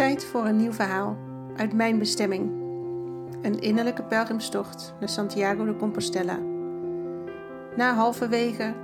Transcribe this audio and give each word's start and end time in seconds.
Tijd 0.00 0.24
voor 0.24 0.46
een 0.46 0.56
nieuw 0.56 0.72
verhaal 0.72 1.16
uit 1.56 1.72
mijn 1.72 1.98
bestemming. 1.98 2.50
Een 3.42 3.60
innerlijke 3.60 4.02
pelgrimstocht 4.02 4.94
naar 5.00 5.08
Santiago 5.08 5.64
de 5.64 5.76
Compostela. 5.76 6.38
Na 7.76 7.94
halverwege 7.94 8.74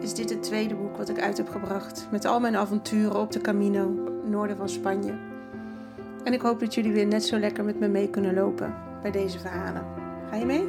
is 0.00 0.14
dit 0.14 0.30
het 0.30 0.42
tweede 0.42 0.74
boek 0.74 0.96
wat 0.96 1.08
ik 1.08 1.20
uit 1.20 1.36
heb 1.36 1.48
gebracht 1.48 2.08
met 2.10 2.24
al 2.24 2.40
mijn 2.40 2.56
avonturen 2.56 3.20
op 3.20 3.32
de 3.32 3.40
Camino, 3.40 3.88
noorden 4.24 4.56
van 4.56 4.68
Spanje. 4.68 5.18
En 6.24 6.32
ik 6.32 6.40
hoop 6.40 6.60
dat 6.60 6.74
jullie 6.74 6.92
weer 6.92 7.06
net 7.06 7.24
zo 7.24 7.38
lekker 7.38 7.64
met 7.64 7.78
me 7.78 7.88
mee 7.88 8.10
kunnen 8.10 8.34
lopen 8.34 8.74
bij 9.02 9.10
deze 9.10 9.38
verhalen. 9.38 9.84
Ga 10.30 10.36
je 10.36 10.46
mee? 10.46 10.66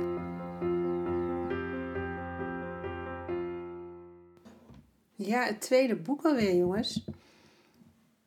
Ja, 5.16 5.44
het 5.44 5.62
tweede 5.62 5.96
boek 5.96 6.26
alweer, 6.26 6.56
jongens. 6.56 7.06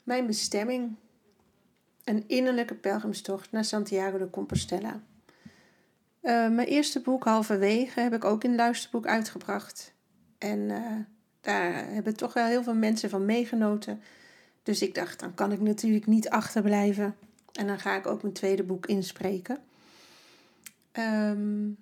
Mijn 0.05 0.27
bestemming. 0.27 0.97
Een 2.05 2.25
innerlijke 2.27 2.75
pelgrimstocht 2.75 3.53
naar 3.53 3.65
Santiago 3.65 4.19
de 4.19 4.31
Compostela. 4.31 5.01
Uh, 6.23 6.49
mijn 6.49 6.69
eerste 6.69 7.01
boek, 7.01 7.25
Halverwege, 7.25 8.01
heb 8.01 8.15
ik 8.15 8.25
ook 8.25 8.45
in 8.45 8.55
luisterboek 8.55 9.07
uitgebracht. 9.07 9.93
En 10.39 10.59
uh, 10.59 10.93
daar 11.41 11.89
hebben 11.89 12.17
toch 12.17 12.33
wel 12.33 12.47
heel 12.47 12.63
veel 12.63 12.75
mensen 12.75 13.11
van 13.11 13.25
meegenoten. 13.25 14.01
Dus 14.63 14.83
ik 14.83 14.95
dacht, 14.95 15.21
dan 15.21 15.35
kan 15.35 15.53
ik 15.53 15.61
natuurlijk 15.61 16.07
niet 16.07 16.29
achterblijven. 16.29 17.17
En 17.53 17.67
dan 17.67 17.79
ga 17.79 17.97
ik 17.97 18.07
ook 18.07 18.23
mijn 18.23 18.35
tweede 18.35 18.63
boek 18.63 18.87
inspreken. 18.87 19.59
Um, 20.93 21.77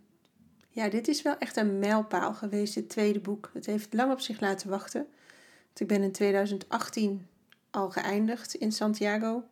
ja, 0.69 0.89
dit 0.89 1.09
is 1.09 1.23
wel 1.23 1.39
echt 1.39 1.57
een 1.57 1.79
mijlpaal 1.79 2.35
geweest, 2.35 2.75
het 2.75 2.89
tweede 2.89 3.21
boek. 3.21 3.51
Het 3.55 3.67
heeft 3.67 3.95
lang 3.95 4.13
op 4.13 4.21
zich 4.21 4.41
laten 4.41 4.69
wachten. 4.69 5.07
Want 5.65 5.81
ik 5.81 5.87
ben 5.87 6.03
in 6.03 6.13
2018 6.13 7.27
al 7.71 7.91
geëindigd 7.91 8.55
in 8.55 8.73
Santiago. 8.73 9.45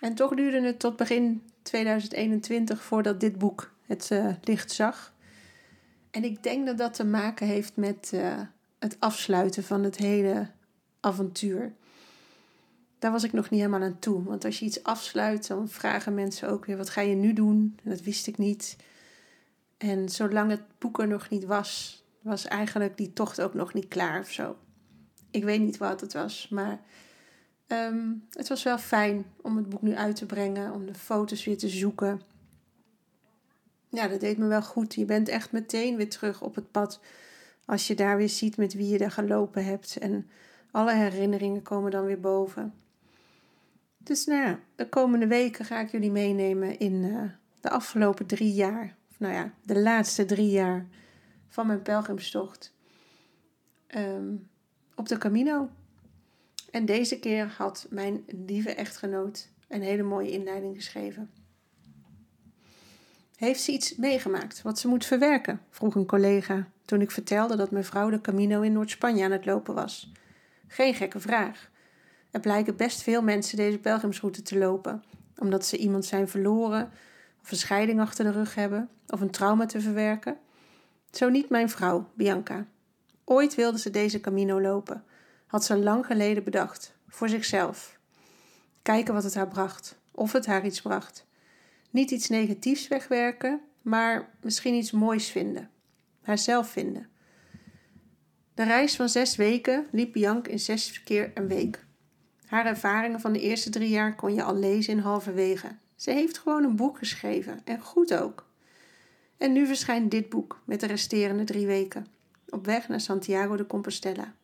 En 0.00 0.14
toch 0.14 0.34
duurde 0.34 0.60
het 0.60 0.78
tot 0.78 0.96
begin 0.96 1.42
2021 1.62 2.82
voordat 2.82 3.20
dit 3.20 3.38
boek 3.38 3.72
het 3.86 4.08
uh, 4.12 4.28
licht 4.42 4.70
zag. 4.72 5.12
En 6.10 6.24
ik 6.24 6.42
denk 6.42 6.66
dat 6.66 6.78
dat 6.78 6.94
te 6.94 7.04
maken 7.04 7.46
heeft 7.46 7.76
met 7.76 8.10
uh, 8.14 8.40
het 8.78 8.96
afsluiten 8.98 9.64
van 9.64 9.84
het 9.84 9.96
hele 9.96 10.50
avontuur. 11.00 11.72
Daar 12.98 13.12
was 13.12 13.24
ik 13.24 13.32
nog 13.32 13.50
niet 13.50 13.60
helemaal 13.60 13.82
aan 13.82 13.98
toe. 13.98 14.24
Want 14.24 14.44
als 14.44 14.58
je 14.58 14.64
iets 14.64 14.82
afsluit, 14.82 15.46
dan 15.46 15.68
vragen 15.68 16.14
mensen 16.14 16.48
ook 16.48 16.64
weer: 16.64 16.76
wat 16.76 16.90
ga 16.90 17.00
je 17.00 17.14
nu 17.14 17.32
doen? 17.32 17.78
dat 17.82 18.00
wist 18.00 18.26
ik 18.26 18.38
niet. 18.38 18.76
En 19.78 20.08
zolang 20.08 20.50
het 20.50 20.62
boek 20.78 21.00
er 21.00 21.08
nog 21.08 21.28
niet 21.28 21.44
was, 21.44 22.04
was 22.20 22.46
eigenlijk 22.46 22.96
die 22.96 23.12
tocht 23.12 23.40
ook 23.40 23.54
nog 23.54 23.74
niet 23.74 23.88
klaar 23.88 24.20
of 24.20 24.30
zo. 24.30 24.56
Ik 25.30 25.44
weet 25.44 25.60
niet 25.60 25.76
wat 25.76 26.00
het 26.00 26.12
was, 26.12 26.48
maar 26.48 26.80
Ehm, 27.72 28.12
het 28.30 28.48
was 28.48 28.62
wel 28.62 28.78
fijn 28.78 29.24
om 29.42 29.56
het 29.56 29.68
boek 29.68 29.82
nu 29.82 29.94
uit 29.94 30.16
te 30.16 30.26
brengen, 30.26 30.72
om 30.72 30.86
de 30.86 30.94
foto's 30.94 31.44
weer 31.44 31.58
te 31.58 31.68
zoeken. 31.68 32.20
Ja, 33.88 34.08
dat 34.08 34.20
deed 34.20 34.38
me 34.38 34.46
wel 34.46 34.62
goed. 34.62 34.94
Je 34.94 35.04
bent 35.04 35.28
echt 35.28 35.52
meteen 35.52 35.96
weer 35.96 36.08
terug 36.08 36.42
op 36.42 36.54
het 36.54 36.70
pad 36.70 37.00
als 37.64 37.86
je 37.86 37.94
daar 37.94 38.16
weer 38.16 38.28
ziet 38.28 38.56
met 38.56 38.74
wie 38.74 38.88
je 38.88 38.98
daar 38.98 39.10
gelopen 39.10 39.64
hebt. 39.64 39.96
En 39.96 40.28
alle 40.70 40.92
herinneringen 40.92 41.62
komen 41.62 41.90
dan 41.90 42.04
weer 42.04 42.20
boven. 42.20 42.74
Dus 43.98 44.26
nou 44.26 44.46
ja, 44.46 44.58
de 44.74 44.88
komende 44.88 45.26
weken 45.26 45.64
ga 45.64 45.80
ik 45.80 45.90
jullie 45.90 46.10
meenemen 46.10 46.78
in 46.78 46.92
uh, 46.92 47.22
de 47.60 47.70
afgelopen 47.70 48.26
drie 48.26 48.52
jaar. 48.52 48.96
Of 49.10 49.18
nou 49.18 49.34
ja, 49.34 49.52
de 49.62 49.80
laatste 49.80 50.24
drie 50.24 50.50
jaar 50.50 50.86
van 51.48 51.66
mijn 51.66 51.82
pelgrimstocht. 51.82 52.74
Um, 53.96 54.48
op 54.94 55.08
de 55.08 55.18
Camino. 55.18 55.68
En 56.72 56.84
deze 56.84 57.18
keer 57.18 57.54
had 57.56 57.86
mijn 57.90 58.24
lieve 58.46 58.74
echtgenoot 58.74 59.48
een 59.68 59.82
hele 59.82 60.02
mooie 60.02 60.30
inleiding 60.30 60.76
geschreven. 60.76 61.30
Heeft 63.36 63.60
ze 63.60 63.72
iets 63.72 63.96
meegemaakt 63.96 64.62
wat 64.62 64.78
ze 64.78 64.88
moet 64.88 65.04
verwerken? 65.04 65.60
vroeg 65.70 65.94
een 65.94 66.06
collega 66.06 66.68
toen 66.84 67.00
ik 67.00 67.10
vertelde 67.10 67.56
dat 67.56 67.70
mijn 67.70 67.84
vrouw 67.84 68.10
de 68.10 68.20
Camino 68.20 68.60
in 68.60 68.72
Noord-Spanje 68.72 69.24
aan 69.24 69.30
het 69.30 69.46
lopen 69.46 69.74
was. 69.74 70.12
Geen 70.66 70.94
gekke 70.94 71.20
vraag. 71.20 71.70
Er 72.30 72.40
blijken 72.40 72.76
best 72.76 73.02
veel 73.02 73.22
mensen 73.22 73.56
deze 73.56 73.78
pelgrimsroute 73.78 74.42
te 74.42 74.58
lopen, 74.58 75.04
omdat 75.36 75.66
ze 75.66 75.76
iemand 75.76 76.04
zijn 76.04 76.28
verloren, 76.28 76.90
of 77.42 77.50
een 77.50 77.56
scheiding 77.56 78.00
achter 78.00 78.24
de 78.24 78.30
rug 78.30 78.54
hebben, 78.54 78.88
of 79.06 79.20
een 79.20 79.30
trauma 79.30 79.66
te 79.66 79.80
verwerken. 79.80 80.38
Zo 81.10 81.28
niet 81.28 81.48
mijn 81.48 81.68
vrouw, 81.68 82.08
Bianca. 82.14 82.66
Ooit 83.24 83.54
wilde 83.54 83.78
ze 83.78 83.90
deze 83.90 84.20
Camino 84.20 84.60
lopen, 84.60 85.04
had 85.52 85.64
ze 85.64 85.76
lang 85.76 86.06
geleden 86.06 86.44
bedacht, 86.44 86.94
voor 87.08 87.28
zichzelf. 87.28 87.98
Kijken 88.82 89.14
wat 89.14 89.22
het 89.22 89.34
haar 89.34 89.48
bracht, 89.48 89.98
of 90.10 90.32
het 90.32 90.46
haar 90.46 90.66
iets 90.66 90.80
bracht. 90.80 91.26
Niet 91.90 92.10
iets 92.10 92.28
negatiefs 92.28 92.88
wegwerken, 92.88 93.60
maar 93.82 94.30
misschien 94.40 94.74
iets 94.74 94.90
moois 94.90 95.30
vinden. 95.30 95.70
Haarzelf 96.22 96.68
vinden. 96.68 97.08
De 98.54 98.62
reis 98.64 98.96
van 98.96 99.08
zes 99.08 99.36
weken 99.36 99.86
liep 99.90 100.12
Bianca 100.12 100.50
in 100.50 100.58
zes 100.58 101.02
keer 101.02 101.30
een 101.34 101.48
week. 101.48 101.84
Haar 102.46 102.66
ervaringen 102.66 103.20
van 103.20 103.32
de 103.32 103.40
eerste 103.40 103.70
drie 103.70 103.90
jaar 103.90 104.14
kon 104.14 104.34
je 104.34 104.42
al 104.42 104.56
lezen 104.56 104.92
in 104.92 104.98
halverwege. 104.98 105.76
Ze 105.96 106.10
heeft 106.10 106.38
gewoon 106.38 106.64
een 106.64 106.76
boek 106.76 106.98
geschreven, 106.98 107.60
en 107.64 107.80
goed 107.80 108.14
ook. 108.14 108.46
En 109.36 109.52
nu 109.52 109.66
verschijnt 109.66 110.10
dit 110.10 110.28
boek 110.28 110.62
met 110.64 110.80
de 110.80 110.86
resterende 110.86 111.44
drie 111.44 111.66
weken, 111.66 112.06
op 112.48 112.66
weg 112.66 112.88
naar 112.88 113.00
Santiago 113.00 113.56
de 113.56 113.66
Compostela. 113.66 114.34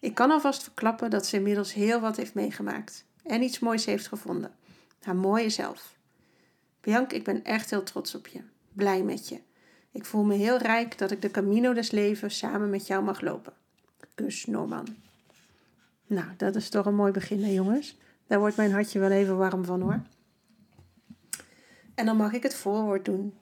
Ik 0.00 0.14
kan 0.14 0.30
alvast 0.30 0.62
verklappen 0.62 1.10
dat 1.10 1.26
ze 1.26 1.36
inmiddels 1.36 1.72
heel 1.72 2.00
wat 2.00 2.16
heeft 2.16 2.34
meegemaakt 2.34 3.04
en 3.22 3.42
iets 3.42 3.58
moois 3.58 3.84
heeft 3.84 4.06
gevonden. 4.06 4.54
Haar 5.02 5.16
mooie 5.16 5.50
zelf. 5.50 5.96
Bianca, 6.80 7.16
ik 7.16 7.24
ben 7.24 7.44
echt 7.44 7.70
heel 7.70 7.82
trots 7.82 8.14
op 8.14 8.26
je. 8.26 8.40
Blij 8.72 9.02
met 9.02 9.28
je. 9.28 9.40
Ik 9.92 10.04
voel 10.04 10.24
me 10.24 10.34
heel 10.34 10.58
rijk 10.58 10.98
dat 10.98 11.10
ik 11.10 11.22
de 11.22 11.30
Camino 11.30 11.72
des 11.72 11.90
Levens 11.90 12.38
samen 12.38 12.70
met 12.70 12.86
jou 12.86 13.04
mag 13.04 13.20
lopen. 13.20 13.52
Kus, 14.14 14.46
Norman. 14.46 14.86
Nou, 16.06 16.28
dat 16.36 16.56
is 16.56 16.68
toch 16.68 16.86
een 16.86 16.94
mooi 16.94 17.12
begin, 17.12 17.42
hè, 17.42 17.50
jongens? 17.50 17.98
Daar 18.26 18.38
wordt 18.38 18.56
mijn 18.56 18.72
hartje 18.72 18.98
wel 18.98 19.10
even 19.10 19.36
warm 19.36 19.64
van, 19.64 19.80
hoor. 19.80 20.02
En 21.94 22.06
dan 22.06 22.16
mag 22.16 22.32
ik 22.32 22.42
het 22.42 22.54
voorwoord 22.54 23.04
doen. 23.04 23.34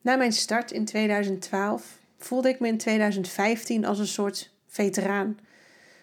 Na 0.00 0.16
mijn 0.16 0.32
start 0.32 0.70
in 0.70 0.84
2012 0.84 1.98
voelde 2.18 2.48
ik 2.48 2.60
me 2.60 2.68
in 2.68 2.78
2015 2.78 3.84
als 3.84 3.98
een 3.98 4.06
soort 4.06 4.56
veteraan. 4.68 5.38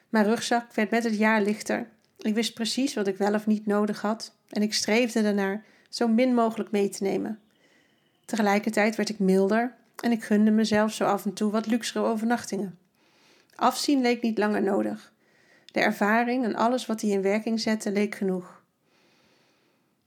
Mijn 0.10 0.26
rugzak 0.26 0.74
werd 0.74 0.92
met 0.92 1.04
het 1.04 1.18
jaar 1.18 1.42
lichter. 1.42 1.88
Ik 2.18 2.34
wist 2.34 2.54
precies 2.54 2.94
wat 2.94 3.08
ik 3.08 3.18
wel 3.18 3.34
of 3.34 3.46
niet 3.46 3.66
nodig 3.66 4.02
had 4.02 4.36
en 4.50 4.62
ik 4.62 4.74
streefde 4.74 5.22
ernaar 5.22 5.64
zo 5.90 6.08
min 6.08 6.34
mogelijk 6.34 6.72
mee 6.72 6.90
te 6.90 7.04
nemen. 7.04 7.40
Tegelijkertijd 8.26 8.96
werd 8.96 9.10
ik 9.10 9.20
milder 9.20 9.76
en 9.96 10.12
ik 10.12 10.24
gunde 10.24 10.52
mezelf 10.52 10.94
zo 10.94 11.06
af 11.06 11.26
en 11.26 11.34
toe 11.34 11.52
wat 11.52 11.66
luxere 11.66 12.06
overnachtingen. 12.06 12.78
Afzien 13.56 14.02
leek 14.02 14.22
niet 14.22 14.38
langer 14.38 14.62
nodig. 14.62 15.14
De 15.66 15.80
ervaring 15.80 16.44
en 16.44 16.56
alles 16.56 16.86
wat 16.86 17.02
hij 17.02 17.10
in 17.10 17.22
werking 17.22 17.60
zette 17.60 17.92
leek 17.92 18.16
genoeg. 18.16 18.64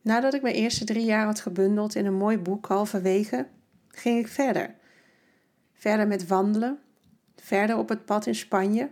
Nadat 0.01 0.35
ik 0.35 0.43
mijn 0.43 0.55
eerste 0.55 0.85
drie 0.85 1.05
jaar 1.05 1.25
had 1.25 1.41
gebundeld 1.41 1.95
in 1.95 2.07
een 2.07 2.15
mooi 2.17 2.39
boek 2.39 2.67
halverwege, 2.67 3.47
ging 3.89 4.19
ik 4.19 4.29
verder. 4.29 4.75
Verder 5.73 6.07
met 6.07 6.27
wandelen, 6.27 6.79
verder 7.43 7.77
op 7.77 7.89
het 7.89 8.05
pad 8.05 8.27
in 8.27 8.35
Spanje 8.35 8.89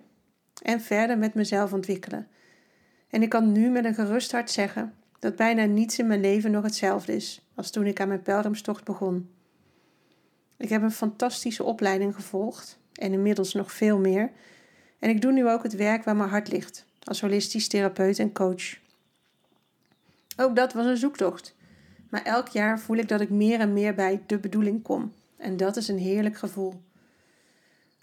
en 0.63 0.81
verder 0.81 1.19
met 1.19 1.35
mezelf 1.35 1.73
ontwikkelen. 1.73 2.29
En 3.11 3.23
ik 3.23 3.29
kan 3.29 3.53
nu 3.53 3.71
met 3.71 3.85
een 3.85 3.95
gerust 3.95 4.33
hart 4.33 4.51
zeggen 4.51 4.95
dat 5.19 5.37
bijna 5.37 5.65
niets 5.65 5.99
in 5.99 6.07
mijn 6.07 6.21
leven 6.21 6.51
nog 6.51 6.63
hetzelfde 6.63 7.15
is 7.15 7.47
als 7.55 7.71
toen 7.71 7.87
ik 7.87 8.01
aan 8.01 8.09
mijn 8.09 8.23
pelgrimstocht 8.23 8.85
begon. 8.85 9.31
Ik 10.57 10.69
heb 10.69 10.83
een 10.83 10.91
fantastische 10.91 11.65
opleiding 11.65 12.15
gevolgd 12.15 12.79
en 12.93 13.13
inmiddels 13.13 13.55
nog 13.55 13.73
veel 13.73 13.99
meer. 13.99 14.31
En 14.99 15.11
ik 15.11 15.21
doe 15.21 15.33
nu 15.33 15.49
ook 15.49 15.63
het 15.63 15.75
werk 15.75 16.05
waar 16.05 16.17
mijn 16.17 16.29
hart 16.29 16.53
ligt, 16.53 16.85
als 17.03 17.21
holistisch 17.21 17.69
therapeut 17.69 18.19
en 18.19 18.33
coach. 18.33 18.79
Ook 20.37 20.57
dat 20.57 20.73
was 20.73 20.87
een 20.87 20.97
zoektocht. 20.97 21.55
Maar 22.11 22.23
elk 22.23 22.49
jaar 22.49 22.81
voel 22.81 22.97
ik 22.97 23.09
dat 23.09 23.21
ik 23.21 23.31
meer 23.31 23.61
en 23.61 23.73
meer 23.73 23.95
bij 23.95 24.23
de 24.27 24.39
bedoeling 24.39 24.83
kom. 24.83 25.13
En 25.37 25.57
dat 25.57 25.77
is 25.77 25.89
een 25.89 25.99
heerlijk 25.99 26.37
gevoel. 26.37 26.75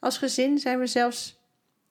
Als 0.03 0.17
gezin 0.17 0.57
zijn 0.57 0.79
we 0.79 0.87
zelfs 0.87 1.41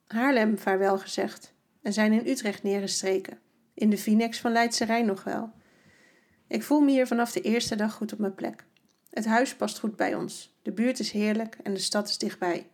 Haarlem 0.06 0.59
vaarwel 0.59 0.99
gezegd 0.99 1.55
en 1.82 1.93
zijn 1.93 2.12
in 2.12 2.26
Utrecht 2.26 2.62
neergestreken. 2.62 3.38
In 3.75 3.91
de 3.91 3.99
Finex 3.99 4.41
van 4.41 4.53
Leidse 4.53 4.85
Rijn 4.85 5.06
nog 5.06 5.25
wel. 5.25 5.50
Ik 6.49 6.62
voel 6.62 6.81
me 6.81 6.91
hier 6.91 7.06
vanaf 7.06 7.32
de 7.32 7.41
eerste 7.41 7.76
dag 7.76 7.94
goed 7.94 8.12
op 8.12 8.19
mijn 8.19 8.35
plek. 8.35 8.64
Het 9.11 9.25
huis 9.25 9.56
past 9.56 9.79
goed 9.79 9.97
bij 9.97 10.14
ons. 10.14 10.59
De 10.62 10.73
buurt 10.73 10.99
is 10.99 11.11
heerlijk 11.11 11.56
en 11.62 11.75
de 11.75 11.81
stad 11.81 12.09
is 12.09 12.19
dichtbij. 12.19 12.69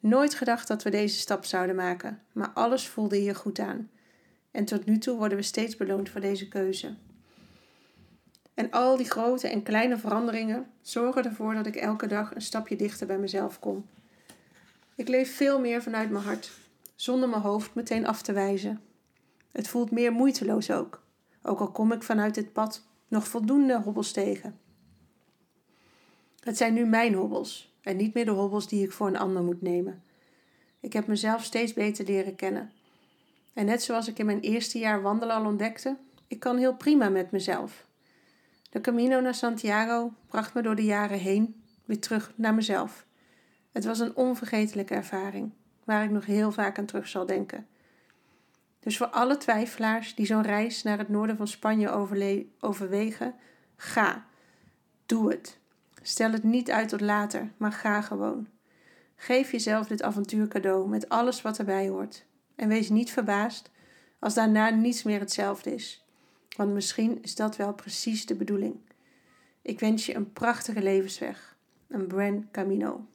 Nooit 0.00 0.34
gedacht 0.34 0.68
dat 0.68 0.82
we 0.82 0.90
deze 0.90 1.18
stap 1.18 1.44
zouden 1.44 1.76
maken, 1.76 2.22
maar 2.32 2.50
alles 2.50 2.88
voelde 2.88 3.16
hier 3.16 3.36
goed 3.36 3.58
aan. 3.58 3.90
En 4.50 4.64
tot 4.64 4.84
nu 4.84 4.98
toe 4.98 5.16
worden 5.16 5.38
we 5.38 5.44
steeds 5.44 5.76
beloond 5.76 6.08
voor 6.08 6.20
deze 6.20 6.48
keuze. 6.48 6.94
En 8.54 8.70
al 8.70 8.96
die 8.96 9.10
grote 9.10 9.48
en 9.48 9.62
kleine 9.62 9.98
veranderingen 9.98 10.66
zorgen 10.80 11.24
ervoor 11.24 11.54
dat 11.54 11.66
ik 11.66 11.76
elke 11.76 12.06
dag 12.06 12.34
een 12.34 12.42
stapje 12.42 12.76
dichter 12.76 13.06
bij 13.06 13.18
mezelf 13.18 13.58
kom. 13.58 13.86
Ik 14.96 15.08
leef 15.08 15.36
veel 15.36 15.60
meer 15.60 15.82
vanuit 15.82 16.10
mijn 16.10 16.24
hart, 16.24 16.50
zonder 16.94 17.28
mijn 17.28 17.42
hoofd 17.42 17.74
meteen 17.74 18.06
af 18.06 18.22
te 18.22 18.32
wijzen. 18.32 18.80
Het 19.52 19.68
voelt 19.68 19.90
meer 19.90 20.12
moeiteloos 20.12 20.70
ook, 20.70 21.02
ook 21.42 21.60
al 21.60 21.70
kom 21.70 21.92
ik 21.92 22.02
vanuit 22.02 22.34
dit 22.34 22.52
pad 22.52 22.86
nog 23.08 23.28
voldoende 23.28 23.80
hobbels 23.80 24.12
tegen. 24.12 24.58
Het 26.40 26.56
zijn 26.56 26.74
nu 26.74 26.86
mijn 26.86 27.14
hobbels 27.14 27.74
en 27.82 27.96
niet 27.96 28.14
meer 28.14 28.24
de 28.24 28.30
hobbels 28.30 28.68
die 28.68 28.84
ik 28.84 28.92
voor 28.92 29.06
een 29.06 29.18
ander 29.18 29.42
moet 29.42 29.62
nemen. 29.62 30.02
Ik 30.80 30.92
heb 30.92 31.06
mezelf 31.06 31.44
steeds 31.44 31.72
beter 31.72 32.04
leren 32.04 32.36
kennen. 32.36 32.72
En 33.52 33.66
net 33.66 33.82
zoals 33.82 34.08
ik 34.08 34.18
in 34.18 34.26
mijn 34.26 34.40
eerste 34.40 34.78
jaar 34.78 35.02
wandelen 35.02 35.36
al 35.36 35.44
ontdekte, 35.44 35.96
ik 36.26 36.40
kan 36.40 36.56
heel 36.56 36.74
prima 36.74 37.08
met 37.08 37.30
mezelf. 37.30 37.86
De 38.70 38.80
Camino 38.80 39.20
naar 39.20 39.34
Santiago 39.34 40.12
bracht 40.28 40.54
me 40.54 40.62
door 40.62 40.76
de 40.76 40.84
jaren 40.84 41.18
heen 41.18 41.62
weer 41.84 42.00
terug 42.00 42.32
naar 42.34 42.54
mezelf. 42.54 43.05
Het 43.76 43.84
was 43.84 43.98
een 43.98 44.16
onvergetelijke 44.16 44.94
ervaring, 44.94 45.52
waar 45.84 46.04
ik 46.04 46.10
nog 46.10 46.26
heel 46.26 46.52
vaak 46.52 46.78
aan 46.78 46.86
terug 46.86 47.08
zal 47.08 47.26
denken. 47.26 47.66
Dus 48.80 48.96
voor 48.96 49.06
alle 49.06 49.36
twijfelaars 49.36 50.14
die 50.14 50.26
zo'n 50.26 50.42
reis 50.42 50.82
naar 50.82 50.98
het 50.98 51.08
noorden 51.08 51.36
van 51.36 51.48
Spanje 51.48 51.90
overwegen, 52.60 53.34
ga. 53.76 54.26
Doe 55.06 55.30
het. 55.30 55.58
Stel 56.02 56.30
het 56.32 56.42
niet 56.42 56.70
uit 56.70 56.88
tot 56.88 57.00
later, 57.00 57.50
maar 57.56 57.72
ga 57.72 58.00
gewoon. 58.00 58.48
Geef 59.16 59.50
jezelf 59.50 59.86
dit 59.86 60.02
avontuur 60.02 60.48
cadeau 60.48 60.88
met 60.88 61.08
alles 61.08 61.42
wat 61.42 61.58
erbij 61.58 61.88
hoort. 61.88 62.24
En 62.54 62.68
wees 62.68 62.88
niet 62.88 63.10
verbaasd 63.10 63.70
als 64.18 64.34
daarna 64.34 64.70
niets 64.70 65.02
meer 65.02 65.20
hetzelfde 65.20 65.74
is. 65.74 66.04
Want 66.56 66.72
misschien 66.72 67.22
is 67.22 67.34
dat 67.34 67.56
wel 67.56 67.74
precies 67.74 68.26
de 68.26 68.34
bedoeling. 68.34 68.76
Ik 69.62 69.80
wens 69.80 70.06
je 70.06 70.14
een 70.14 70.32
prachtige 70.32 70.82
levensweg. 70.82 71.56
Een 71.88 72.06
Bren 72.06 72.48
Camino. 72.52 73.06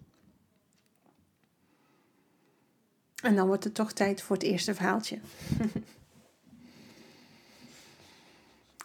En 3.22 3.36
dan 3.36 3.48
wordt 3.48 3.64
het 3.64 3.74
toch 3.74 3.94
tijd 3.94 4.22
voor 4.22 4.36
het 4.36 4.46
eerste 4.46 4.76
verhaaltje. 4.76 5.20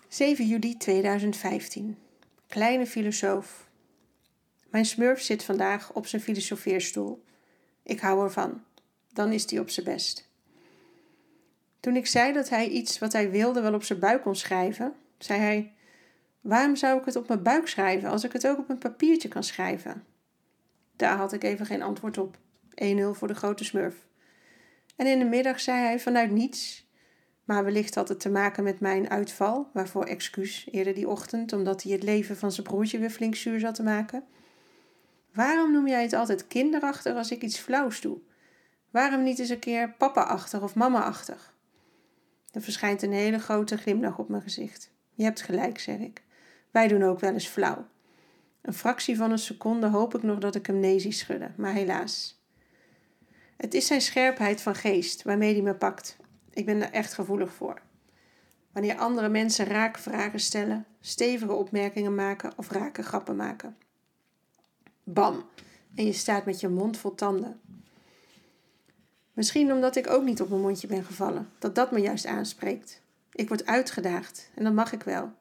7 0.08 0.46
juli 0.46 0.76
2015. 0.76 1.98
Kleine 2.46 2.86
filosoof. 2.86 3.68
Mijn 4.70 4.84
smurf 4.84 5.20
zit 5.20 5.44
vandaag 5.44 5.92
op 5.92 6.06
zijn 6.06 6.22
filosofeerstoel. 6.22 7.24
Ik 7.82 8.00
hou 8.00 8.24
ervan. 8.24 8.62
Dan 9.12 9.32
is 9.32 9.50
hij 9.50 9.58
op 9.58 9.70
zijn 9.70 9.86
best. 9.86 10.28
Toen 11.80 11.96
ik 11.96 12.06
zei 12.06 12.32
dat 12.32 12.48
hij 12.48 12.68
iets 12.68 12.98
wat 12.98 13.12
hij 13.12 13.30
wilde 13.30 13.60
wel 13.60 13.74
op 13.74 13.82
zijn 13.82 13.98
buik 13.98 14.22
kon 14.22 14.36
schrijven, 14.36 14.94
zei 15.18 15.40
hij: 15.40 15.72
Waarom 16.40 16.76
zou 16.76 16.98
ik 16.98 17.04
het 17.04 17.16
op 17.16 17.28
mijn 17.28 17.42
buik 17.42 17.68
schrijven 17.68 18.10
als 18.10 18.24
ik 18.24 18.32
het 18.32 18.46
ook 18.46 18.58
op 18.58 18.68
een 18.68 18.78
papiertje 18.78 19.28
kan 19.28 19.44
schrijven? 19.44 20.04
Daar 20.96 21.16
had 21.16 21.32
ik 21.32 21.42
even 21.44 21.66
geen 21.66 21.82
antwoord 21.82 22.18
op. 22.18 22.36
1-0 22.84 22.96
voor 23.12 23.28
de 23.28 23.34
grote 23.34 23.64
smurf. 23.64 24.06
En 24.96 25.06
in 25.06 25.18
de 25.18 25.24
middag 25.24 25.60
zei 25.60 25.78
hij 25.78 26.00
vanuit 26.00 26.30
niets, 26.30 26.86
maar 27.44 27.64
wellicht 27.64 27.94
had 27.94 28.08
het 28.08 28.20
te 28.20 28.30
maken 28.30 28.64
met 28.64 28.80
mijn 28.80 29.10
uitval, 29.10 29.70
waarvoor 29.72 30.04
excuus 30.04 30.68
eerder 30.70 30.94
die 30.94 31.08
ochtend, 31.08 31.52
omdat 31.52 31.82
hij 31.82 31.92
het 31.92 32.02
leven 32.02 32.36
van 32.36 32.52
zijn 32.52 32.66
broertje 32.66 32.98
weer 32.98 33.10
flink 33.10 33.34
zuur 33.34 33.60
zat 33.60 33.74
te 33.74 33.82
maken. 33.82 34.24
Waarom 35.32 35.72
noem 35.72 35.88
jij 35.88 36.02
het 36.02 36.12
altijd 36.12 36.46
kinderachtig 36.46 37.16
als 37.16 37.30
ik 37.30 37.42
iets 37.42 37.58
flauws 37.58 38.00
doe? 38.00 38.18
Waarom 38.90 39.22
niet 39.22 39.38
eens 39.38 39.48
een 39.48 39.58
keer 39.58 39.92
papa-achtig 39.92 40.62
of 40.62 40.74
mama-achtig? 40.74 41.54
Er 42.50 42.62
verschijnt 42.62 43.02
een 43.02 43.12
hele 43.12 43.38
grote 43.38 43.76
glimlach 43.76 44.18
op 44.18 44.28
mijn 44.28 44.42
gezicht. 44.42 44.92
Je 45.14 45.24
hebt 45.24 45.42
gelijk, 45.42 45.78
zeg 45.78 45.98
ik. 45.98 46.22
Wij 46.70 46.88
doen 46.88 47.02
ook 47.02 47.20
wel 47.20 47.32
eens 47.32 47.48
flauw. 47.48 47.86
Een 48.62 48.74
fractie 48.74 49.16
van 49.16 49.30
een 49.30 49.38
seconde 49.38 49.86
hoop 49.86 50.14
ik 50.14 50.22
nog 50.22 50.38
dat 50.38 50.54
ik 50.54 50.66
hem 50.66 50.80
nee 50.80 50.98
zie 50.98 51.12
schudden, 51.12 51.54
maar 51.56 51.72
helaas. 51.72 52.40
Het 53.56 53.74
is 53.74 53.86
zijn 53.86 54.00
scherpheid 54.00 54.60
van 54.60 54.74
geest 54.74 55.22
waarmee 55.22 55.52
hij 55.52 55.62
me 55.62 55.74
pakt. 55.74 56.16
Ik 56.50 56.66
ben 56.66 56.82
er 56.82 56.92
echt 56.92 57.14
gevoelig 57.14 57.52
voor. 57.52 57.80
Wanneer 58.72 58.96
andere 58.96 59.28
mensen 59.28 59.66
rake 59.66 60.00
vragen 60.00 60.40
stellen, 60.40 60.86
stevige 61.00 61.52
opmerkingen 61.52 62.14
maken 62.14 62.52
of 62.56 62.70
rake 62.70 63.02
grappen 63.02 63.36
maken. 63.36 63.76
Bam! 65.04 65.44
En 65.94 66.06
je 66.06 66.12
staat 66.12 66.44
met 66.44 66.60
je 66.60 66.68
mond 66.68 66.96
vol 66.96 67.14
tanden. 67.14 67.60
Misschien 69.32 69.72
omdat 69.72 69.96
ik 69.96 70.10
ook 70.10 70.24
niet 70.24 70.40
op 70.40 70.48
mijn 70.48 70.60
mondje 70.60 70.86
ben 70.86 71.04
gevallen, 71.04 71.48
dat 71.58 71.74
dat 71.74 71.90
me 71.90 71.98
juist 71.98 72.26
aanspreekt. 72.26 73.02
Ik 73.32 73.48
word 73.48 73.66
uitgedaagd 73.66 74.50
en 74.54 74.64
dat 74.64 74.72
mag 74.72 74.92
ik 74.92 75.02
wel. 75.02 75.32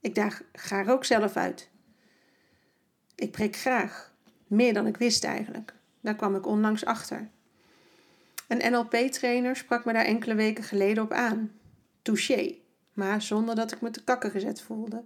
Ik 0.00 0.14
daag, 0.14 0.42
er 0.70 0.90
ook 0.90 1.04
zelf 1.04 1.36
uit. 1.36 1.70
Ik 3.14 3.30
prik 3.30 3.56
graag, 3.56 4.14
meer 4.46 4.74
dan 4.74 4.86
ik 4.86 4.96
wist 4.96 5.24
eigenlijk. 5.24 5.74
Daar 6.00 6.14
kwam 6.14 6.34
ik 6.34 6.46
onlangs 6.46 6.84
achter. 6.84 7.30
Een 8.52 8.72
NLP-trainer 8.72 9.56
sprak 9.56 9.84
me 9.84 9.92
daar 9.92 10.04
enkele 10.04 10.34
weken 10.34 10.64
geleden 10.64 11.02
op 11.02 11.12
aan. 11.12 11.52
Touché, 12.02 12.54
maar 12.92 13.22
zonder 13.22 13.54
dat 13.54 13.72
ik 13.72 13.80
me 13.80 13.90
te 13.90 14.04
kakken 14.04 14.30
gezet 14.30 14.60
voelde. 14.60 15.04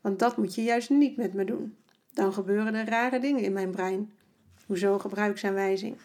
Want 0.00 0.18
dat 0.18 0.36
moet 0.36 0.54
je 0.54 0.62
juist 0.62 0.90
niet 0.90 1.16
met 1.16 1.34
me 1.34 1.44
doen. 1.44 1.76
Dan 2.12 2.32
gebeuren 2.32 2.74
er 2.74 2.88
rare 2.88 3.18
dingen 3.18 3.42
in 3.42 3.52
mijn 3.52 3.70
brein. 3.70 4.12
Hoezo 4.66 4.98
gebruiksaanwijzing? 4.98 5.96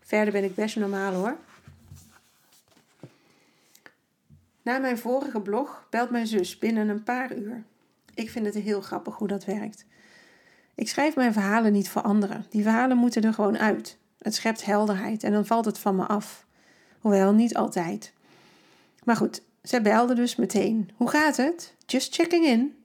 Verder 0.00 0.32
ben 0.32 0.44
ik 0.44 0.54
best 0.54 0.76
normaal 0.76 1.12
hoor. 1.12 1.36
Na 4.62 4.78
mijn 4.78 4.98
vorige 4.98 5.40
blog 5.40 5.86
belt 5.90 6.10
mijn 6.10 6.26
zus 6.26 6.58
binnen 6.58 6.88
een 6.88 7.02
paar 7.02 7.36
uur. 7.36 7.62
Ik 8.14 8.30
vind 8.30 8.46
het 8.46 8.54
heel 8.54 8.80
grappig 8.80 9.16
hoe 9.16 9.28
dat 9.28 9.44
werkt. 9.44 9.84
Ik 10.74 10.88
schrijf 10.88 11.16
mijn 11.16 11.32
verhalen 11.32 11.72
niet 11.72 11.88
voor 11.88 12.02
anderen. 12.02 12.46
Die 12.50 12.62
verhalen 12.62 12.96
moeten 12.96 13.22
er 13.22 13.34
gewoon 13.34 13.58
uit. 13.58 13.98
Het 14.22 14.34
schept 14.34 14.64
helderheid 14.64 15.22
en 15.22 15.32
dan 15.32 15.46
valt 15.46 15.64
het 15.64 15.78
van 15.78 15.96
me 15.96 16.06
af. 16.06 16.46
Hoewel 17.00 17.32
niet 17.32 17.56
altijd. 17.56 18.12
Maar 19.04 19.16
goed, 19.16 19.42
zij 19.62 19.82
belde 19.82 20.14
dus 20.14 20.36
meteen. 20.36 20.90
Hoe 20.96 21.10
gaat 21.10 21.36
het? 21.36 21.74
Just 21.86 22.14
checking 22.14 22.44
in. 22.44 22.76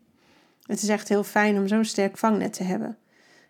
Het 0.65 0.81
is 0.81 0.89
echt 0.89 1.09
heel 1.09 1.23
fijn 1.23 1.57
om 1.57 1.67
zo'n 1.67 1.85
sterk 1.85 2.17
vangnet 2.17 2.53
te 2.53 2.63
hebben. 2.63 2.97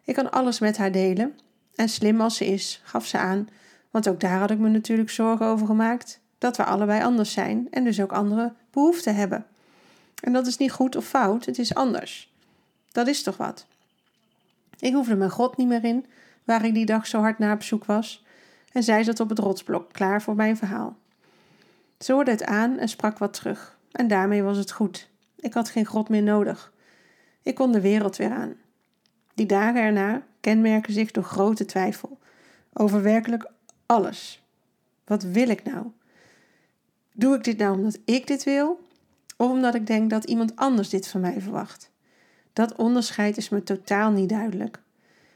Ik 0.03 0.15
kan 0.15 0.31
alles 0.31 0.59
met 0.59 0.77
haar 0.77 0.91
delen. 0.91 1.39
En 1.75 1.89
slim 1.89 2.21
als 2.21 2.37
ze 2.37 2.45
is, 2.45 2.81
gaf 2.83 3.05
ze 3.05 3.17
aan, 3.17 3.49
want 3.91 4.07
ook 4.09 4.19
daar 4.19 4.39
had 4.39 4.51
ik 4.51 4.57
me 4.57 4.69
natuurlijk 4.69 5.09
zorgen 5.09 5.45
over 5.45 5.65
gemaakt, 5.65 6.19
dat 6.38 6.57
we 6.57 6.63
allebei 6.63 7.03
anders 7.03 7.31
zijn 7.31 7.67
en 7.71 7.83
dus 7.83 8.01
ook 8.01 8.11
andere 8.11 8.53
behoeften 8.71 9.15
hebben. 9.15 9.45
En 10.19 10.33
dat 10.33 10.47
is 10.47 10.57
niet 10.57 10.71
goed 10.71 10.95
of 10.95 11.05
fout, 11.05 11.45
het 11.45 11.59
is 11.59 11.75
anders. 11.75 12.33
Dat 12.91 13.07
is 13.07 13.23
toch 13.23 13.38
wat? 13.38 13.65
Ik 14.79 14.93
hoefde 14.93 15.15
mijn 15.15 15.29
God 15.29 15.57
niet 15.57 15.67
meer 15.67 15.83
in, 15.83 16.05
waar 16.45 16.65
ik 16.65 16.74
die 16.74 16.86
dag 16.86 17.07
zo 17.07 17.19
hard 17.19 17.39
naar 17.39 17.53
op 17.53 17.63
zoek 17.63 17.86
was, 17.86 18.25
en 18.71 18.83
zij 18.83 19.03
zat 19.03 19.19
op 19.19 19.30
het 19.30 19.39
rotsblok 19.39 19.94
klaar 19.94 20.21
voor 20.21 20.36
mijn 20.36 20.57
verhaal. 20.57 20.97
Ze 22.00 22.13
hoorde 22.13 22.31
het 22.31 22.45
aan 22.45 22.77
en 22.77 22.89
sprak 22.89 23.17
wat 23.17 23.34
terug, 23.34 23.77
en 23.91 24.08
daarmee 24.08 24.43
was 24.43 24.58
het 24.58 24.72
goed. 24.72 25.10
Ik 25.39 25.53
had 25.53 25.69
geen 25.69 25.86
God 25.86 26.10
meer 26.10 26.24
nodig. 26.24 26.74
Ik 27.41 27.55
kon 27.55 27.72
de 27.72 27.81
wereld 27.81 28.15
weer 28.15 28.31
aan. 28.31 28.53
Die 29.34 29.46
dagen 29.46 29.81
erna 29.81 30.22
kenmerken 30.41 30.93
zich 30.93 31.12
door 31.12 31.24
grote 31.24 31.65
twijfel 31.65 32.19
over 32.74 33.01
werkelijk 33.01 33.51
alles. 33.86 34.43
Wat 35.05 35.24
wil 35.24 35.50
ik 35.50 35.63
nou? 35.63 35.86
Doe 37.12 37.36
ik 37.36 37.43
dit 37.43 37.58
nou 37.58 37.77
omdat 37.77 38.00
ik 38.05 38.27
dit 38.27 38.43
wil, 38.43 38.79
of 39.38 39.50
omdat 39.50 39.75
ik 39.75 39.88
denk 39.88 40.10
dat 40.10 40.24
iemand 40.24 40.55
anders 40.55 40.89
dit 40.89 41.08
van 41.08 41.22
mij 41.22 41.41
verwacht? 41.41 41.89
Dat 42.53 42.75
onderscheid 42.75 43.38
is 43.38 43.50
me 43.50 43.63
totaal 43.63 44.12
niet 44.12 44.29
duidelijk. 44.29 44.81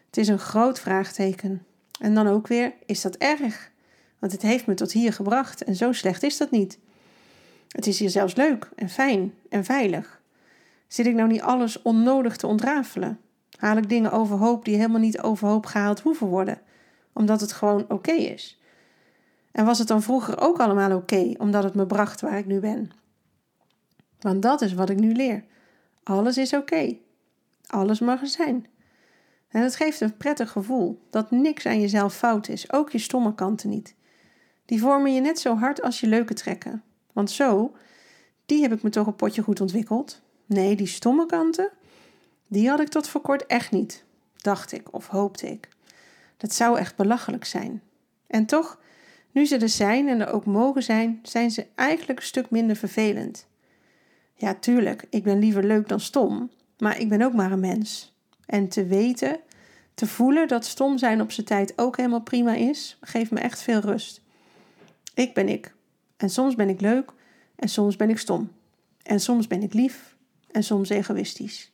Het 0.10 0.18
is 0.18 0.28
een 0.28 0.40
groot 0.40 0.80
vraagteken. 0.80 1.66
En 2.00 2.14
dan 2.14 2.28
ook 2.28 2.48
weer, 2.48 2.74
is 2.86 3.02
dat 3.02 3.16
erg? 3.16 3.72
Want 4.20 4.32
het 4.32 4.42
heeft 4.42 4.66
me 4.66 4.74
tot 4.74 4.92
hier 4.92 5.14
gebracht 5.14 5.64
en 5.64 5.76
zo 5.76 5.92
slecht 5.92 6.24
is 6.24 6.38
dat 6.38 6.52
niet. 6.52 6.80
Het 7.68 7.88
is 7.88 8.00
hier 8.00 8.10
zelfs 8.10 8.36
leuk 8.36 8.70
en 8.76 8.90
fijn 8.90 9.34
en 9.50 9.64
veilig. 9.64 10.22
Zit 10.88 11.06
ik 11.06 11.16
nou 11.16 11.28
niet 11.28 11.42
alles 11.42 11.82
onnodig 11.82 12.38
te 12.38 12.48
ontrafelen? 12.48 13.20
Haal 13.58 13.78
ik 13.78 13.90
dingen 13.90 14.12
overhoop 14.12 14.66
die 14.66 14.76
helemaal 14.76 15.00
niet 15.00 15.22
overhoop 15.22 15.66
gehaald 15.66 16.00
hoeven 16.00 16.28
worden, 16.28 16.62
omdat 17.14 17.42
het 17.42 17.52
gewoon 17.52 17.86
oké 17.90 18.12
is? 18.12 18.62
En 19.52 19.66
was 19.66 19.80
het 19.80 19.88
dan 19.88 20.02
vroeger 20.02 20.42
ook 20.42 20.60
allemaal 20.60 20.96
oké, 20.96 21.34
omdat 21.38 21.64
het 21.64 21.76
me 21.76 21.86
bracht 21.86 22.22
waar 22.22 22.38
ik 22.38 22.46
nu 22.46 22.60
ben? 22.60 22.92
Want 24.20 24.42
dat 24.42 24.62
is 24.62 24.74
wat 24.74 24.90
ik 24.90 25.00
nu 25.00 25.12
leer. 25.12 25.44
Alles 26.04 26.38
is 26.38 26.54
oké. 26.54 26.98
Alles 27.68 28.00
mag 28.00 28.28
zijn. 28.28 28.66
En 29.50 29.62
het 29.62 29.76
geeft 29.76 30.02
een 30.02 30.18
prettig 30.18 30.52
gevoel 30.52 31.00
dat 31.10 31.32
niks 31.32 31.66
aan 31.66 31.82
jezelf 31.82 32.16
fout 32.16 32.48
is, 32.48 32.72
ook 32.72 32.92
je 32.92 32.98
stomme 32.98 33.36
kanten 33.36 33.70
niet. 33.70 33.96
Die 34.66 34.80
vormen 34.80 35.14
je 35.14 35.22
net 35.22 35.40
zo 35.40 35.56
hard 35.56 35.82
als 35.82 36.00
je 36.00 36.08
leuke 36.08 36.34
trekken. 36.34 36.84
Want 37.14 37.32
zo, 37.32 37.76
die 38.46 38.62
heb 38.62 38.74
ik 38.74 38.82
me 38.82 38.90
toch 38.90 39.08
een 39.08 39.16
potje 39.16 39.42
goed 39.42 39.62
ontwikkeld. 39.62 40.22
Nee, 40.46 40.76
die 40.76 40.88
stomme 40.88 41.26
kanten, 41.26 41.70
die 42.48 42.70
had 42.70 42.80
ik 42.80 42.88
tot 42.88 43.08
voor 43.08 43.22
kort 43.22 43.46
echt 43.46 43.72
niet, 43.72 44.04
dacht 44.36 44.72
ik 44.72 44.94
of 44.94 45.08
hoopte 45.08 45.48
ik. 45.48 45.70
Dat 46.38 46.54
zou 46.54 46.78
echt 46.78 46.96
belachelijk 46.96 47.46
zijn. 47.46 47.82
En 48.28 48.46
toch, 48.46 48.80
nu 49.32 49.46
ze 49.46 49.58
er 49.58 49.70
zijn 49.70 50.08
en 50.08 50.20
er 50.20 50.32
ook 50.32 50.46
mogen 50.46 50.84
zijn, 50.84 51.20
zijn 51.24 51.52
ze 51.52 51.68
eigenlijk 51.76 52.20
een 52.20 52.26
stuk 52.26 52.50
minder 52.50 52.76
vervelend. 52.76 53.48
Ja, 54.34 54.54
tuurlijk, 54.54 55.06
ik 55.10 55.24
ben 55.24 55.40
liever 55.40 55.64
leuk 55.64 55.88
dan 55.88 56.00
stom, 56.00 56.52
maar 56.78 57.00
ik 57.00 57.10
ben 57.10 57.22
ook 57.22 57.34
maar 57.34 57.52
een 57.52 57.60
mens. 57.60 58.18
En 58.50 58.68
te 58.68 58.86
weten, 58.86 59.40
te 59.94 60.08
voelen 60.08 60.48
dat 60.48 60.66
stom 60.66 60.98
zijn 60.98 61.22
op 61.22 61.32
zijn 61.32 61.46
tijd 61.46 61.74
ook 61.76 61.98
helemaal 61.98 62.22
prima 62.22 62.56
is, 62.56 62.98
geeft 63.02 63.32
me 63.32 63.40
echt 63.40 63.62
veel 63.62 63.80
rust. 63.80 64.22
Ik 65.14 65.34
ben 65.34 65.50
ik. 65.50 65.76
En 66.18 66.30
soms 66.30 66.56
ben 66.56 66.70
ik 66.70 66.82
leuk 66.82 67.12
en 67.56 67.70
soms 67.70 67.96
ben 67.96 68.10
ik 68.10 68.18
stom. 68.18 68.52
En 69.04 69.20
soms 69.20 69.48
ben 69.48 69.62
ik 69.62 69.74
lief 69.74 70.16
en 70.52 70.64
soms 70.64 70.90
egoïstisch. 70.90 71.72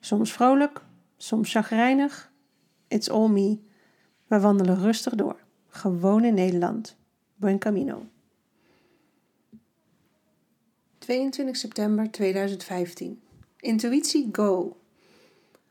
Soms 0.00 0.32
vrolijk, 0.32 0.82
soms 1.16 1.50
chagrijnig. 1.52 2.32
It's 2.88 3.08
all 3.08 3.28
me. 3.28 3.58
We 4.26 4.40
wandelen 4.40 4.80
rustig 4.80 5.14
door. 5.14 5.36
Gewoon 5.68 6.24
in 6.24 6.34
Nederland. 6.34 6.96
Buen 7.34 7.58
camino. 7.58 8.06
22 10.98 11.56
september 11.56 12.10
2015. 12.10 13.20
Intuïtie 13.56 14.28
Go. 14.32 14.76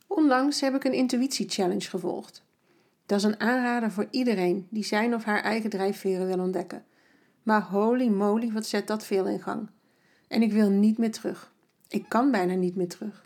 Onlangs 0.08 0.62
heb 0.62 0.76
ik 0.76 0.84
een 0.84 0.94
intuïtie 0.94 1.50
challenge 1.50 1.90
gevolgd. 1.90 2.44
Dat 3.06 3.18
is 3.18 3.24
een 3.24 3.40
aanrader 3.40 3.92
voor 3.92 4.08
iedereen 4.12 4.68
die 4.70 4.84
zijn 4.84 5.14
of 5.14 5.24
haar 5.24 5.42
eigen 5.42 5.70
drijfveren 5.70 6.28
wil 6.28 6.40
ontdekken. 6.40 6.86
Maar 7.44 7.62
holy 7.62 8.08
moly, 8.08 8.52
wat 8.52 8.66
zet 8.66 8.88
dat 8.88 9.06
veel 9.06 9.26
in 9.26 9.42
gang. 9.42 9.70
En 10.28 10.42
ik 10.42 10.52
wil 10.52 10.70
niet 10.70 10.98
meer 10.98 11.12
terug. 11.12 11.54
Ik 11.88 12.10
kan 12.10 12.32
bijna 12.32 12.54
niet 12.54 12.76
meer 12.76 12.88
terug. 12.88 13.26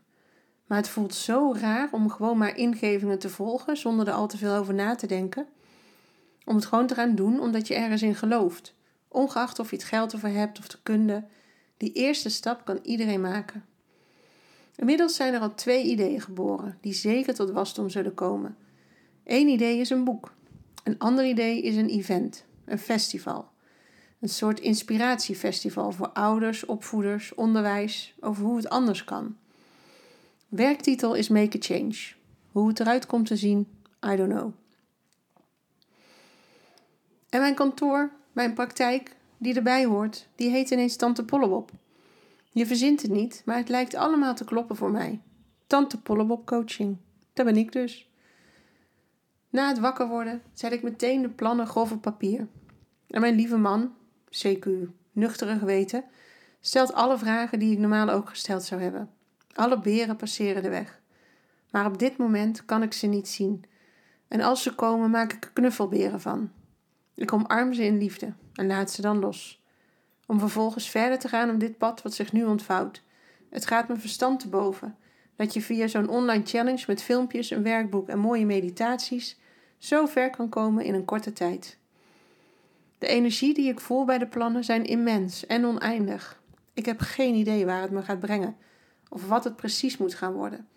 Maar 0.66 0.78
het 0.78 0.90
voelt 0.90 1.14
zo 1.14 1.54
raar 1.60 1.90
om 1.92 2.10
gewoon 2.10 2.38
maar 2.38 2.58
ingevingen 2.58 3.20
te 3.20 3.30
volgen 3.30 3.78
zonder 3.78 4.08
er 4.08 4.14
al 4.14 4.28
te 4.28 4.38
veel 4.38 4.54
over 4.56 4.74
na 4.74 4.96
te 4.96 5.08
denken. 5.08 5.48
Om 6.46 6.56
het 6.56 6.66
gewoon 6.66 6.88
te 6.88 6.96
gaan 6.96 7.16
doen 7.16 7.40
omdat 7.40 7.68
je 7.68 7.76
ergens 7.76 8.02
in 8.02 8.16
gelooft. 8.16 8.76
Ongeacht 9.08 9.60
of 9.60 9.70
je 9.70 9.76
het 9.76 9.86
geld 9.86 10.14
ervoor 10.14 10.30
hebt 10.30 10.60
of 10.60 10.68
de 10.68 10.78
kunde. 10.84 11.24
Die 11.78 11.94
eerste 11.94 12.30
stap 12.30 12.66
kan 12.66 12.80
iedereen 12.84 13.22
maken. 13.22 13.66
Inmiddels 14.80 15.16
zijn 15.16 15.34
er 15.34 15.40
al 15.40 15.56
twee 15.56 15.84
ideeën 15.84 16.22
geboren 16.22 16.78
die 16.82 16.94
zeker 16.94 17.34
tot 17.34 17.52
wasdom 17.52 17.90
zullen 17.90 18.14
komen. 18.14 18.58
Eén 19.24 19.48
idee 19.48 19.80
is 19.80 19.90
een 19.90 20.04
boek. 20.04 20.34
Een 20.84 20.98
ander 20.98 21.26
idee 21.26 21.62
is 21.62 21.76
een 21.76 21.90
event, 21.90 22.46
een 22.66 22.80
festival. 22.80 23.50
Een 24.20 24.30
soort 24.30 24.60
inspiratiefestival 24.60 25.92
voor 25.92 26.10
ouders, 26.10 26.66
opvoeders, 26.66 27.36
onderwijs 27.36 28.16
over 28.20 28.44
hoe 28.44 28.56
het 28.56 28.70
anders 28.70 29.04
kan. 29.04 29.38
Werktitel 30.48 31.14
is 31.14 31.30
Make 31.30 31.58
a 31.58 31.62
Change. 31.62 32.14
Hoe 32.52 32.68
het 32.68 32.80
eruit 32.80 33.06
komt 33.06 33.28
te 33.28 33.36
zien, 33.36 33.68
I 34.12 34.16
don't 34.16 34.34
know. 34.34 34.54
En 37.30 37.40
mijn 37.40 37.56
kantoor, 37.56 38.12
mijn 38.32 38.54
praktijk, 38.54 39.16
die 39.38 39.56
erbij 39.56 39.86
hoort, 39.86 40.28
die 40.36 40.50
heet 40.50 40.70
ineens 40.70 40.96
Tante 40.96 41.26
Pollebob. 41.26 41.72
Je 42.60 42.66
verzint 42.66 43.02
het 43.02 43.12
niet, 43.12 43.42
maar 43.46 43.58
het 43.58 43.70
lijkt 43.70 43.96
allemaal 43.96 44.36
te 44.36 44.44
kloppen 44.44 44.76
voor 44.76 44.92
mij. 44.92 45.22
Tante 45.68 46.02
Pollebob 46.02 46.46
coaching. 46.46 46.98
Dat 47.34 47.46
ben 47.46 47.58
ik 47.58 47.72
dus. 47.72 48.10
Na 49.50 49.68
het 49.68 49.80
wakker 49.80 50.08
worden 50.08 50.42
zet 50.54 50.72
ik 50.72 50.84
meteen 50.84 51.22
de 51.22 51.30
plannen 51.30 51.68
grof 51.68 51.92
op 51.92 52.02
papier. 52.02 52.48
En 53.08 53.22
mijn 53.22 53.36
lieve 53.36 53.58
man, 53.58 53.94
CQ, 54.26 54.70
nuchtere 55.12 55.58
geweten, 55.58 56.04
stelt 56.62 56.94
alle 56.94 57.18
vragen 57.18 57.60
die 57.60 57.72
ik 57.72 57.78
normaal 57.78 58.10
ook 58.10 58.30
gesteld 58.30 58.64
zou 58.64 58.82
hebben. 58.82 59.10
Alle 59.54 59.80
beren 59.80 60.16
passeren 60.16 60.64
de 60.64 60.70
weg. 60.70 61.02
Maar 61.72 61.86
op 61.86 62.00
dit 62.00 62.18
moment 62.18 62.66
kan 62.66 62.84
ik 62.84 62.94
ze 62.94 63.08
niet 63.08 63.28
zien. 63.28 63.64
En 64.28 64.42
als 64.42 64.64
ze 64.64 64.76
komen, 64.76 65.10
maak 65.10 65.34
ik 65.34 65.44
er 65.44 65.52
knuffelberen 65.54 66.22
van. 66.22 66.52
Ik 67.16 67.34
omarm 67.34 67.74
ze 67.74 67.84
in 67.84 67.98
liefde 67.98 68.34
en 68.54 68.68
laat 68.68 68.92
ze 68.92 69.02
dan 69.02 69.20
los. 69.20 69.64
Om 70.30 70.40
vervolgens 70.40 70.90
verder 70.90 71.20
te 71.20 71.28
gaan 71.28 71.50
op 71.50 71.60
dit 71.60 71.78
pad 71.78 72.02
wat 72.02 72.14
zich 72.14 72.32
nu 72.32 72.46
ontvouwt. 72.46 73.04
Het 73.50 73.66
gaat 73.66 73.88
mijn 73.88 74.00
verstand 74.00 74.40
te 74.40 74.50
boven. 74.50 74.98
Dat 75.36 75.54
je 75.54 75.62
via 75.62 75.88
zo'n 75.88 76.10
online 76.10 76.46
challenge 76.46 76.84
met 76.88 77.02
filmpjes, 77.02 77.50
een 77.50 77.64
werkboek 77.64 78.08
en 78.08 78.20
mooie 78.20 78.46
meditaties 78.46 79.40
zo 79.78 80.06
ver 80.06 80.30
kan 80.30 80.50
komen 80.50 80.86
in 80.86 80.94
een 80.94 81.06
korte 81.06 81.34
tijd. 81.34 81.78
De 82.98 83.08
energie 83.08 83.54
die 83.54 83.70
ik 83.70 83.80
voel 83.80 84.06
bij 84.06 84.18
de 84.18 84.28
plannen 84.28 84.64
zijn 84.64 84.86
immens 84.86 85.46
en 85.46 85.66
oneindig. 85.66 86.42
Ik 86.74 86.86
heb 86.86 87.00
geen 87.00 87.36
idee 87.36 87.66
waar 87.66 87.82
het 87.82 87.92
me 87.92 88.02
gaat 88.02 88.20
brengen 88.20 88.56
of 89.10 89.28
wat 89.28 89.44
het 89.44 89.56
precies 89.56 89.98
moet 89.98 90.16
gaan 90.16 90.34
worden. 90.34 90.68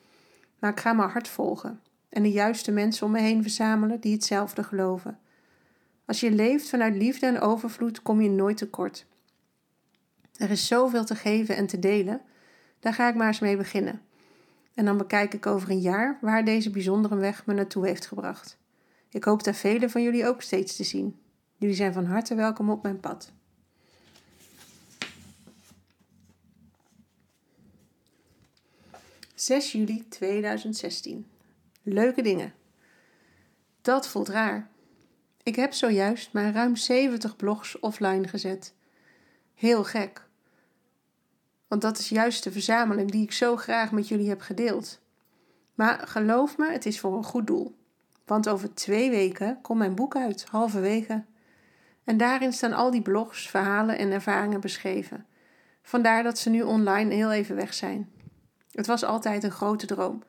Maar 0.58 0.70
ik 0.70 0.80
ga 0.80 0.92
mijn 0.92 1.10
hart 1.10 1.28
volgen 1.28 1.80
en 2.08 2.22
de 2.22 2.30
juiste 2.30 2.70
mensen 2.70 3.06
om 3.06 3.12
me 3.12 3.20
heen 3.20 3.42
verzamelen 3.42 4.00
die 4.00 4.12
hetzelfde 4.12 4.62
geloven. 4.62 5.18
Als 6.04 6.20
je 6.20 6.30
leeft 6.30 6.68
vanuit 6.68 6.94
liefde 6.96 7.26
en 7.26 7.40
overvloed, 7.40 8.02
kom 8.02 8.20
je 8.20 8.30
nooit 8.30 8.56
tekort. 8.56 9.06
Er 10.36 10.50
is 10.50 10.66
zoveel 10.66 11.04
te 11.04 11.14
geven 11.14 11.56
en 11.56 11.66
te 11.66 11.78
delen. 11.78 12.20
Daar 12.80 12.94
ga 12.94 13.08
ik 13.08 13.14
maar 13.14 13.26
eens 13.26 13.40
mee 13.40 13.56
beginnen. 13.56 14.02
En 14.74 14.84
dan 14.84 14.96
bekijk 14.96 15.34
ik 15.34 15.46
over 15.46 15.70
een 15.70 15.80
jaar 15.80 16.18
waar 16.20 16.44
deze 16.44 16.70
bijzondere 16.70 17.16
weg 17.16 17.46
me 17.46 17.54
naartoe 17.54 17.86
heeft 17.86 18.06
gebracht. 18.06 18.58
Ik 19.08 19.24
hoop 19.24 19.44
daar 19.44 19.54
velen 19.54 19.90
van 19.90 20.02
jullie 20.02 20.26
ook 20.26 20.42
steeds 20.42 20.76
te 20.76 20.84
zien. 20.84 21.20
Jullie 21.56 21.76
zijn 21.76 21.92
van 21.92 22.04
harte 22.04 22.34
welkom 22.34 22.70
op 22.70 22.82
mijn 22.82 23.00
pad. 23.00 23.32
(6 29.34 29.72
juli 29.72 30.08
2016) 30.08 31.26
Leuke 31.82 32.22
dingen. 32.22 32.52
Dat 33.80 34.08
voelt 34.08 34.28
raar. 34.28 34.70
Ik 35.42 35.56
heb 35.56 35.72
zojuist 35.72 36.32
maar 36.32 36.52
ruim 36.52 36.76
70 36.76 37.36
blogs 37.36 37.78
offline 37.78 38.28
gezet. 38.28 38.74
Heel 39.62 39.84
gek. 39.84 40.28
Want 41.68 41.82
dat 41.82 41.98
is 41.98 42.08
juist 42.08 42.44
de 42.44 42.52
verzameling 42.52 43.10
die 43.10 43.22
ik 43.22 43.32
zo 43.32 43.56
graag 43.56 43.92
met 43.92 44.08
jullie 44.08 44.28
heb 44.28 44.40
gedeeld. 44.40 45.00
Maar 45.74 46.06
geloof 46.06 46.58
me, 46.58 46.70
het 46.70 46.86
is 46.86 47.00
voor 47.00 47.16
een 47.16 47.24
goed 47.24 47.46
doel. 47.46 47.78
Want 48.24 48.48
over 48.48 48.74
twee 48.74 49.10
weken 49.10 49.58
komt 49.60 49.78
mijn 49.78 49.94
boek 49.94 50.16
uit, 50.16 50.46
halverwege. 50.50 51.24
En 52.04 52.16
daarin 52.16 52.52
staan 52.52 52.72
al 52.72 52.90
die 52.90 53.02
blogs, 53.02 53.50
verhalen 53.50 53.98
en 53.98 54.10
ervaringen 54.10 54.60
beschreven. 54.60 55.26
Vandaar 55.82 56.22
dat 56.22 56.38
ze 56.38 56.50
nu 56.50 56.62
online 56.62 57.14
heel 57.14 57.32
even 57.32 57.56
weg 57.56 57.74
zijn. 57.74 58.10
Het 58.70 58.86
was 58.86 59.04
altijd 59.04 59.44
een 59.44 59.50
grote 59.50 59.86
droom. 59.86 60.22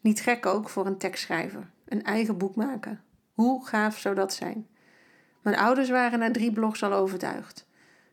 Niet 0.00 0.20
gek 0.20 0.46
ook 0.46 0.68
voor 0.68 0.86
een 0.86 0.98
tekstschrijver. 0.98 1.70
Een 1.84 2.04
eigen 2.04 2.38
boek 2.38 2.54
maken. 2.54 3.00
Hoe 3.32 3.66
gaaf 3.66 3.98
zou 3.98 4.14
dat 4.14 4.34
zijn? 4.34 4.68
Mijn 5.42 5.56
ouders 5.56 5.90
waren 5.90 6.18
na 6.18 6.30
drie 6.30 6.52
blogs 6.52 6.82
al 6.82 6.92
overtuigd. 6.92 7.68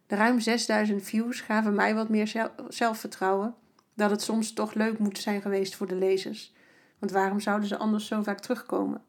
De 0.07 0.15
ruim 0.15 0.39
6000 0.39 1.03
views 1.03 1.41
gaven 1.41 1.75
mij 1.75 1.95
wat 1.95 2.09
meer 2.09 2.51
zelfvertrouwen 2.69 3.55
dat 3.93 4.09
het 4.09 4.21
soms 4.21 4.53
toch 4.53 4.73
leuk 4.73 4.99
moet 4.99 5.19
zijn 5.19 5.41
geweest 5.41 5.75
voor 5.75 5.87
de 5.87 5.95
lezers. 5.95 6.53
Want 6.99 7.11
waarom 7.11 7.39
zouden 7.39 7.67
ze 7.67 7.77
anders 7.77 8.07
zo 8.07 8.23
vaak 8.23 8.39
terugkomen? 8.39 9.01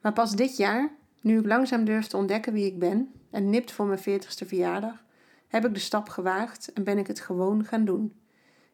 Maar 0.00 0.12
pas 0.12 0.36
dit 0.36 0.56
jaar, 0.56 0.90
nu 1.20 1.38
ik 1.38 1.46
langzaam 1.46 1.84
durf 1.84 2.06
te 2.06 2.16
ontdekken 2.16 2.52
wie 2.52 2.66
ik 2.66 2.78
ben 2.78 3.12
en 3.30 3.50
nipt 3.50 3.72
voor 3.72 3.86
mijn 3.86 3.98
40ste 3.98 4.46
verjaardag, 4.46 5.04
heb 5.48 5.66
ik 5.66 5.74
de 5.74 5.80
stap 5.80 6.08
gewaagd 6.08 6.72
en 6.72 6.84
ben 6.84 6.98
ik 6.98 7.06
het 7.06 7.20
gewoon 7.20 7.64
gaan 7.64 7.84
doen. 7.84 8.20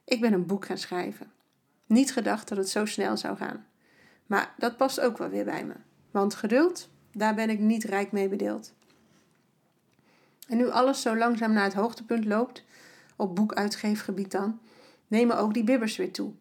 Ik 0.05 0.21
ben 0.21 0.33
een 0.33 0.47
boek 0.47 0.65
gaan 0.65 0.79
schrijven. 0.79 1.33
Niet 1.87 2.13
gedacht 2.13 2.49
dat 2.49 2.59
het 2.59 2.69
zo 2.69 2.85
snel 2.85 3.17
zou 3.17 3.37
gaan. 3.37 3.67
Maar 4.27 4.55
dat 4.59 4.77
past 4.77 5.01
ook 5.01 5.19
wel 5.19 5.29
weer 5.29 5.45
bij 5.45 5.65
me. 5.65 5.75
Want 6.11 6.35
geduld, 6.35 6.89
daar 7.13 7.35
ben 7.35 7.51
ik 7.51 7.59
niet 7.59 7.85
rijk 7.85 8.13
mee 8.13 8.29
bedeeld. 8.29 8.73
En 10.53 10.59
nu 10.59 10.71
alles 10.71 11.03
zo 11.03 11.17
langzaam 11.17 11.53
naar 11.53 11.65
het 11.65 11.75
hoogtepunt 11.75 12.25
loopt, 12.25 12.65
op 13.17 13.35
boekuitgeefgebied 13.35 14.31
dan, 14.31 14.61
nemen 15.07 15.39
ook 15.39 15.55
die 15.55 15.65
bibbers 15.65 15.97
weer 15.97 16.13
toe. 16.13 16.33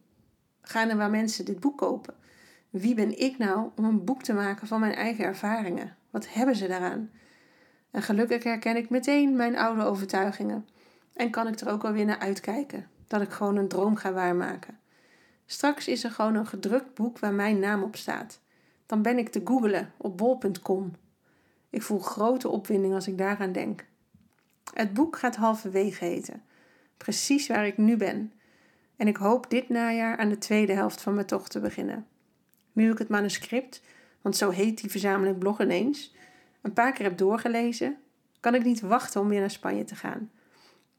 Gaan 0.61 0.89
er 0.89 0.97
waar 0.97 1.09
mensen 1.09 1.45
dit 1.45 1.59
boek 1.59 1.77
kopen? 1.77 2.13
Wie 2.69 2.95
ben 2.95 3.19
ik 3.19 3.37
nou 3.37 3.69
om 3.75 3.85
een 3.85 4.03
boek 4.03 4.23
te 4.23 4.33
maken 4.33 4.67
van 4.67 4.79
mijn 4.79 4.93
eigen 4.93 5.25
ervaringen? 5.25 5.95
Wat 6.09 6.33
hebben 6.33 6.55
ze 6.55 6.67
daaraan? 6.67 7.11
En 7.91 8.01
gelukkig 8.01 8.43
herken 8.43 8.75
ik 8.75 8.89
meteen 8.89 9.35
mijn 9.35 9.57
oude 9.57 9.83
overtuigingen. 9.83 10.67
En 11.13 11.29
kan 11.29 11.47
ik 11.47 11.59
er 11.59 11.69
ook 11.69 11.83
alweer 11.83 12.05
naar 12.05 12.19
uitkijken 12.19 12.87
dat 13.07 13.21
ik 13.21 13.31
gewoon 13.31 13.55
een 13.55 13.67
droom 13.67 13.95
ga 13.95 14.11
waarmaken. 14.11 14.79
Straks 15.45 15.87
is 15.87 16.03
er 16.03 16.11
gewoon 16.11 16.35
een 16.35 16.47
gedrukt 16.47 16.93
boek 16.93 17.19
waar 17.19 17.33
mijn 17.33 17.59
naam 17.59 17.83
op 17.83 17.95
staat. 17.95 18.39
Dan 18.85 19.01
ben 19.01 19.17
ik 19.17 19.29
te 19.29 19.41
googelen 19.45 19.91
op 19.97 20.17
bol.com. 20.17 20.91
Ik 21.69 21.81
voel 21.81 21.99
grote 21.99 22.49
opwinding 22.49 22.93
als 22.93 23.07
ik 23.07 23.17
daaraan 23.17 23.51
denk. 23.51 23.89
Het 24.73 24.93
boek 24.93 25.17
gaat 25.17 25.35
halverwege 25.35 26.05
heten. 26.05 26.43
Precies 26.97 27.47
waar 27.47 27.65
ik 27.65 27.77
nu 27.77 27.97
ben. 27.97 28.33
En 28.95 29.07
ik 29.07 29.17
hoop 29.17 29.49
dit 29.49 29.69
najaar 29.69 30.17
aan 30.17 30.29
de 30.29 30.37
tweede 30.37 30.73
helft 30.73 31.01
van 31.01 31.13
mijn 31.13 31.25
tocht 31.25 31.51
te 31.51 31.59
beginnen. 31.59 32.07
Nu 32.71 32.91
ik 32.91 32.97
het 32.97 33.09
manuscript, 33.09 33.81
want 34.21 34.35
zo 34.35 34.49
heet 34.49 34.81
die 34.81 34.89
verzameling 34.89 35.37
blog 35.37 35.61
ineens, 35.61 36.15
een 36.61 36.73
paar 36.73 36.91
keer 36.91 37.05
heb 37.05 37.17
doorgelezen, 37.17 37.97
kan 38.39 38.55
ik 38.55 38.63
niet 38.63 38.81
wachten 38.81 39.21
om 39.21 39.27
weer 39.27 39.39
naar 39.39 39.51
Spanje 39.51 39.83
te 39.83 39.95
gaan. 39.95 40.31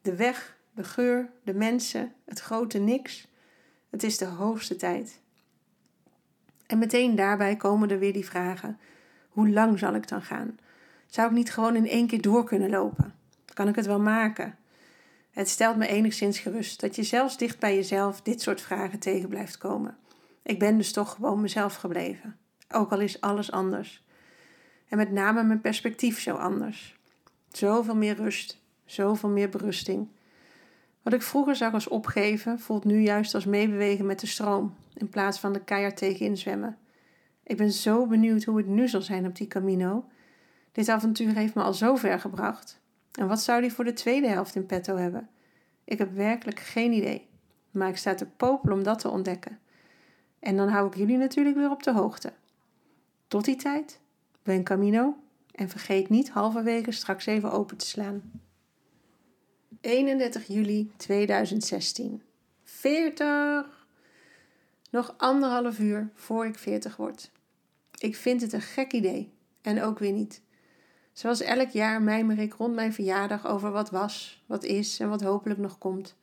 De 0.01 0.15
weg, 0.15 0.57
de 0.71 0.83
geur, 0.83 1.29
de 1.43 1.53
mensen, 1.53 2.13
het 2.25 2.39
grote 2.39 2.79
niks. 2.79 3.27
Het 3.89 4.03
is 4.03 4.17
de 4.17 4.25
hoogste 4.25 4.75
tijd. 4.75 5.21
En 6.65 6.77
meteen 6.77 7.15
daarbij 7.15 7.55
komen 7.55 7.89
er 7.89 7.99
weer 7.99 8.13
die 8.13 8.25
vragen: 8.25 8.79
hoe 9.29 9.49
lang 9.49 9.79
zal 9.79 9.93
ik 9.95 10.07
dan 10.07 10.21
gaan? 10.21 10.57
Zou 11.05 11.29
ik 11.29 11.35
niet 11.35 11.51
gewoon 11.51 11.75
in 11.75 11.87
één 11.87 12.07
keer 12.07 12.21
door 12.21 12.43
kunnen 12.43 12.69
lopen? 12.69 13.13
Kan 13.53 13.67
ik 13.67 13.75
het 13.75 13.85
wel 13.85 13.99
maken? 13.99 14.57
Het 15.31 15.49
stelt 15.49 15.75
me 15.75 15.87
enigszins 15.87 16.39
gerust 16.39 16.79
dat 16.79 16.95
je 16.95 17.03
zelfs 17.03 17.37
dicht 17.37 17.59
bij 17.59 17.75
jezelf 17.75 18.21
dit 18.21 18.41
soort 18.41 18.61
vragen 18.61 18.99
tegen 18.99 19.29
blijft 19.29 19.57
komen. 19.57 19.97
Ik 20.43 20.59
ben 20.59 20.77
dus 20.77 20.91
toch 20.91 21.11
gewoon 21.11 21.41
mezelf 21.41 21.75
gebleven, 21.75 22.37
ook 22.71 22.91
al 22.91 22.99
is 22.99 23.21
alles 23.21 23.51
anders. 23.51 24.03
En 24.89 24.97
met 24.97 25.11
name 25.11 25.43
mijn 25.43 25.61
perspectief 25.61 26.19
zo 26.19 26.35
anders. 26.35 26.99
Zoveel 27.49 27.95
meer 27.95 28.15
rust, 28.15 28.61
zoveel 28.85 29.29
meer 29.29 29.49
berusting. 29.49 30.07
Wat 31.01 31.13
ik 31.13 31.21
vroeger 31.21 31.55
zag 31.55 31.73
als 31.73 31.87
opgeven, 31.87 32.59
voelt 32.59 32.83
nu 32.83 32.99
juist 32.99 33.35
als 33.35 33.45
meebewegen 33.45 34.05
met 34.05 34.19
de 34.19 34.27
stroom, 34.27 34.75
in 34.93 35.09
plaats 35.09 35.39
van 35.39 35.53
de 35.53 35.63
keihard 35.63 35.97
tegenin 35.97 36.37
zwemmen. 36.37 36.77
Ik 37.43 37.57
ben 37.57 37.71
zo 37.71 38.07
benieuwd 38.07 38.43
hoe 38.43 38.57
het 38.57 38.67
nu 38.67 38.87
zal 38.87 39.01
zijn 39.01 39.25
op 39.25 39.35
die 39.35 39.47
Camino. 39.47 40.05
Dit 40.71 40.89
avontuur 40.89 41.35
heeft 41.35 41.55
me 41.55 41.61
al 41.61 41.73
zo 41.73 41.95
ver 41.95 42.19
gebracht. 42.19 42.81
En 43.19 43.27
wat 43.27 43.41
zou 43.41 43.61
die 43.61 43.73
voor 43.73 43.83
de 43.83 43.93
tweede 43.93 44.27
helft 44.27 44.55
in 44.55 44.65
petto 44.65 44.95
hebben? 44.95 45.29
Ik 45.83 45.97
heb 45.97 46.13
werkelijk 46.13 46.59
geen 46.59 46.91
idee. 46.91 47.27
Maar 47.71 47.89
ik 47.89 47.97
sta 47.97 48.15
te 48.15 48.25
popelen 48.25 48.77
om 48.77 48.83
dat 48.83 48.99
te 48.99 49.09
ontdekken. 49.09 49.59
En 50.39 50.57
dan 50.57 50.67
hou 50.67 50.87
ik 50.87 50.95
jullie 50.95 51.17
natuurlijk 51.17 51.55
weer 51.55 51.69
op 51.69 51.83
de 51.83 51.91
hoogte. 51.91 52.33
Tot 53.27 53.45
die 53.45 53.55
tijd, 53.55 53.99
ben 54.43 54.63
Camino 54.63 55.17
en 55.51 55.69
vergeet 55.69 56.09
niet 56.09 56.29
halverwege 56.29 56.91
straks 56.91 57.25
even 57.25 57.51
open 57.51 57.77
te 57.77 57.85
slaan. 57.85 58.31
31 59.81 60.47
juli 60.47 60.91
2016. 60.97 62.21
40! 62.63 63.87
Nog 64.89 65.13
anderhalf 65.17 65.79
uur 65.79 66.09
voor 66.13 66.45
ik 66.45 66.57
40 66.57 66.95
word. 66.95 67.31
Ik 67.97 68.15
vind 68.15 68.41
het 68.41 68.53
een 68.53 68.61
gek 68.61 68.93
idee. 68.93 69.31
En 69.61 69.81
ook 69.81 69.99
weer 69.99 70.11
niet. 70.11 70.41
Zoals 71.13 71.41
elk 71.41 71.69
jaar 71.69 72.01
mijmer 72.01 72.39
ik 72.39 72.53
rond 72.53 72.75
mijn 72.75 72.93
verjaardag 72.93 73.47
over 73.47 73.71
wat 73.71 73.89
was, 73.89 74.43
wat 74.45 74.63
is 74.63 74.99
en 74.99 75.09
wat 75.09 75.21
hopelijk 75.21 75.59
nog 75.59 75.77
komt. 75.77 76.15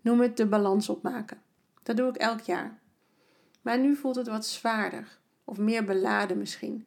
Noem 0.00 0.20
het 0.20 0.36
de 0.36 0.46
balans 0.46 0.88
opmaken. 0.88 1.42
Dat 1.82 1.96
doe 1.96 2.08
ik 2.08 2.16
elk 2.16 2.40
jaar. 2.40 2.78
Maar 3.62 3.78
nu 3.78 3.96
voelt 3.96 4.16
het 4.16 4.26
wat 4.26 4.46
zwaarder, 4.46 5.18
of 5.44 5.58
meer 5.58 5.84
beladen 5.84 6.38
misschien. 6.38 6.86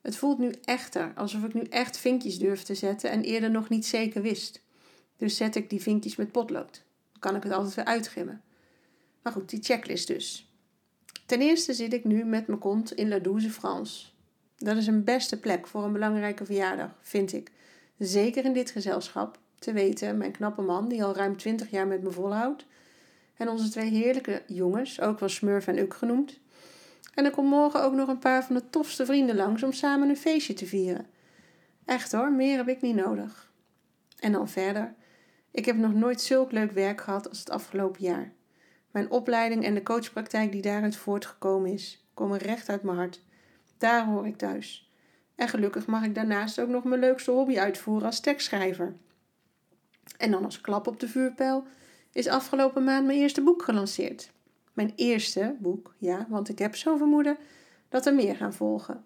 Het 0.00 0.16
voelt 0.16 0.38
nu 0.38 0.54
echter, 0.64 1.12
alsof 1.14 1.44
ik 1.44 1.54
nu 1.54 1.60
echt 1.60 1.98
vinkjes 1.98 2.38
durf 2.38 2.62
te 2.62 2.74
zetten 2.74 3.10
en 3.10 3.22
eerder 3.22 3.50
nog 3.50 3.68
niet 3.68 3.86
zeker 3.86 4.22
wist. 4.22 4.62
Dus 5.16 5.36
zet 5.36 5.56
ik 5.56 5.70
die 5.70 5.82
vinkjes 5.82 6.16
met 6.16 6.32
potlood. 6.32 6.82
Dan 7.12 7.20
kan 7.20 7.36
ik 7.36 7.42
het 7.42 7.52
altijd 7.52 7.74
weer 7.74 7.84
uitgrimmen. 7.84 8.42
Maar 9.22 9.32
goed, 9.32 9.50
die 9.50 9.62
checklist 9.62 10.06
dus. 10.06 10.52
Ten 11.26 11.40
eerste 11.40 11.74
zit 11.74 11.92
ik 11.92 12.04
nu 12.04 12.24
met 12.24 12.46
mijn 12.46 12.58
kont 12.58 12.92
in 12.92 13.08
La 13.08 13.18
Douze 13.18 13.50
France. 13.50 14.06
Dat 14.58 14.76
is 14.76 14.86
een 14.86 15.04
beste 15.04 15.40
plek 15.40 15.66
voor 15.66 15.84
een 15.84 15.92
belangrijke 15.92 16.44
verjaardag, 16.44 16.90
vind 17.00 17.32
ik. 17.32 17.50
Zeker 17.98 18.44
in 18.44 18.52
dit 18.52 18.70
gezelschap. 18.70 19.38
Te 19.58 19.72
weten, 19.72 20.18
mijn 20.18 20.32
knappe 20.32 20.62
man, 20.62 20.88
die 20.88 21.04
al 21.04 21.14
ruim 21.14 21.36
20 21.36 21.70
jaar 21.70 21.86
met 21.86 22.02
me 22.02 22.10
volhoudt. 22.10 22.66
En 23.36 23.48
onze 23.48 23.68
twee 23.68 23.90
heerlijke 23.90 24.42
jongens, 24.46 25.00
ook 25.00 25.18
wel 25.18 25.28
Smurf 25.28 25.66
en 25.66 25.78
Uk 25.78 25.94
genoemd. 25.94 26.38
En 27.14 27.24
er 27.24 27.30
komt 27.30 27.50
morgen 27.50 27.82
ook 27.82 27.92
nog 27.92 28.08
een 28.08 28.18
paar 28.18 28.44
van 28.44 28.54
de 28.54 28.70
tofste 28.70 29.06
vrienden 29.06 29.36
langs 29.36 29.62
om 29.62 29.72
samen 29.72 30.08
een 30.08 30.16
feestje 30.16 30.54
te 30.54 30.66
vieren. 30.66 31.06
Echt 31.84 32.12
hoor, 32.12 32.32
meer 32.32 32.56
heb 32.56 32.68
ik 32.68 32.80
niet 32.80 32.94
nodig. 32.94 33.50
En 34.18 34.32
dan 34.32 34.48
verder. 34.48 34.94
Ik 35.50 35.64
heb 35.64 35.76
nog 35.76 35.94
nooit 35.94 36.20
zulk 36.20 36.52
leuk 36.52 36.72
werk 36.72 37.00
gehad 37.00 37.28
als 37.28 37.38
het 37.38 37.50
afgelopen 37.50 38.02
jaar. 38.02 38.32
Mijn 38.90 39.10
opleiding 39.10 39.64
en 39.64 39.74
de 39.74 39.82
coachpraktijk 39.82 40.52
die 40.52 40.62
daaruit 40.62 40.96
voortgekomen 40.96 41.72
is, 41.72 42.06
komen 42.14 42.38
recht 42.38 42.68
uit 42.68 42.82
mijn 42.82 42.96
hart. 42.96 43.20
Daar 43.78 44.04
hoor 44.04 44.26
ik 44.26 44.36
thuis. 44.36 44.92
En 45.34 45.48
gelukkig 45.48 45.86
mag 45.86 46.04
ik 46.04 46.14
daarnaast 46.14 46.60
ook 46.60 46.68
nog 46.68 46.84
mijn 46.84 47.00
leukste 47.00 47.30
hobby 47.30 47.58
uitvoeren 47.58 48.06
als 48.06 48.20
tekstschrijver. 48.20 48.96
En 50.16 50.30
dan 50.30 50.44
als 50.44 50.60
klap 50.60 50.86
op 50.86 51.00
de 51.00 51.08
vuurpijl 51.08 51.64
is 52.12 52.28
afgelopen 52.28 52.84
maand 52.84 53.06
mijn 53.06 53.18
eerste 53.18 53.42
boek 53.42 53.62
gelanceerd. 53.62 54.30
Mijn 54.72 54.92
eerste 54.96 55.56
boek, 55.58 55.94
ja, 55.98 56.26
want 56.28 56.48
ik 56.48 56.58
heb 56.58 56.76
zo 56.76 56.96
vermoeden 56.96 57.36
dat 57.88 58.06
er 58.06 58.14
meer 58.14 58.36
gaan 58.36 58.52
volgen. 58.52 59.04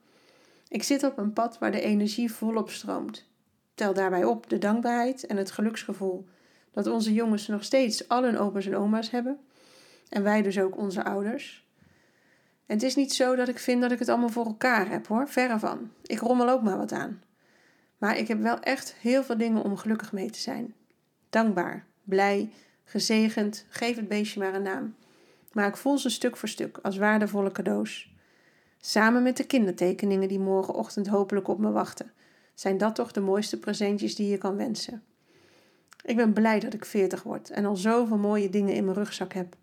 Ik 0.68 0.82
zit 0.82 1.04
op 1.04 1.18
een 1.18 1.32
pad 1.32 1.58
waar 1.58 1.72
de 1.72 1.80
energie 1.80 2.32
volop 2.32 2.70
stroomt. 2.70 3.30
Tel 3.74 3.94
daarbij 3.94 4.24
op 4.24 4.48
de 4.48 4.58
dankbaarheid 4.58 5.26
en 5.26 5.36
het 5.36 5.50
geluksgevoel 5.50 6.28
dat 6.70 6.86
onze 6.86 7.12
jongens 7.12 7.46
nog 7.46 7.64
steeds 7.64 8.08
al 8.08 8.22
hun 8.22 8.38
opa's 8.38 8.66
en 8.66 8.76
oma's 8.76 9.10
hebben. 9.10 9.38
En 10.08 10.22
wij 10.22 10.42
dus 10.42 10.58
ook 10.58 10.76
onze 10.76 11.04
ouders. 11.04 11.66
Het 12.72 12.82
is 12.82 12.94
niet 12.94 13.12
zo 13.12 13.36
dat 13.36 13.48
ik 13.48 13.58
vind 13.58 13.82
dat 13.82 13.92
ik 13.92 13.98
het 13.98 14.08
allemaal 14.08 14.28
voor 14.28 14.46
elkaar 14.46 14.90
heb 14.90 15.06
hoor, 15.06 15.28
verre 15.28 15.58
van. 15.58 15.90
Ik 16.02 16.18
rommel 16.18 16.48
ook 16.48 16.62
maar 16.62 16.76
wat 16.76 16.92
aan. 16.92 17.22
Maar 17.98 18.18
ik 18.18 18.28
heb 18.28 18.40
wel 18.40 18.60
echt 18.60 18.94
heel 19.00 19.24
veel 19.24 19.36
dingen 19.36 19.62
om 19.62 19.76
gelukkig 19.76 20.12
mee 20.12 20.30
te 20.30 20.38
zijn. 20.38 20.74
Dankbaar, 21.30 21.86
blij, 22.02 22.50
gezegend, 22.84 23.66
geef 23.68 23.96
het 23.96 24.08
beestje 24.08 24.40
maar 24.40 24.54
een 24.54 24.62
naam. 24.62 24.94
Maar 25.52 25.68
ik 25.68 25.76
voel 25.76 25.98
ze 25.98 26.08
stuk 26.08 26.36
voor 26.36 26.48
stuk 26.48 26.78
als 26.82 26.96
waardevolle 26.96 27.52
cadeaus. 27.52 28.14
Samen 28.80 29.22
met 29.22 29.36
de 29.36 29.44
kindertekeningen 29.44 30.28
die 30.28 30.40
morgenochtend 30.40 31.06
hopelijk 31.06 31.48
op 31.48 31.58
me 31.58 31.70
wachten, 31.70 32.12
zijn 32.54 32.78
dat 32.78 32.94
toch 32.94 33.12
de 33.12 33.20
mooiste 33.20 33.58
presentjes 33.58 34.14
die 34.14 34.28
je 34.28 34.38
kan 34.38 34.56
wensen. 34.56 35.02
Ik 36.04 36.16
ben 36.16 36.32
blij 36.32 36.60
dat 36.60 36.74
ik 36.74 36.84
veertig 36.84 37.22
word 37.22 37.50
en 37.50 37.64
al 37.64 37.76
zoveel 37.76 38.18
mooie 38.18 38.48
dingen 38.48 38.74
in 38.74 38.84
mijn 38.84 38.96
rugzak 38.96 39.32
heb. 39.32 39.56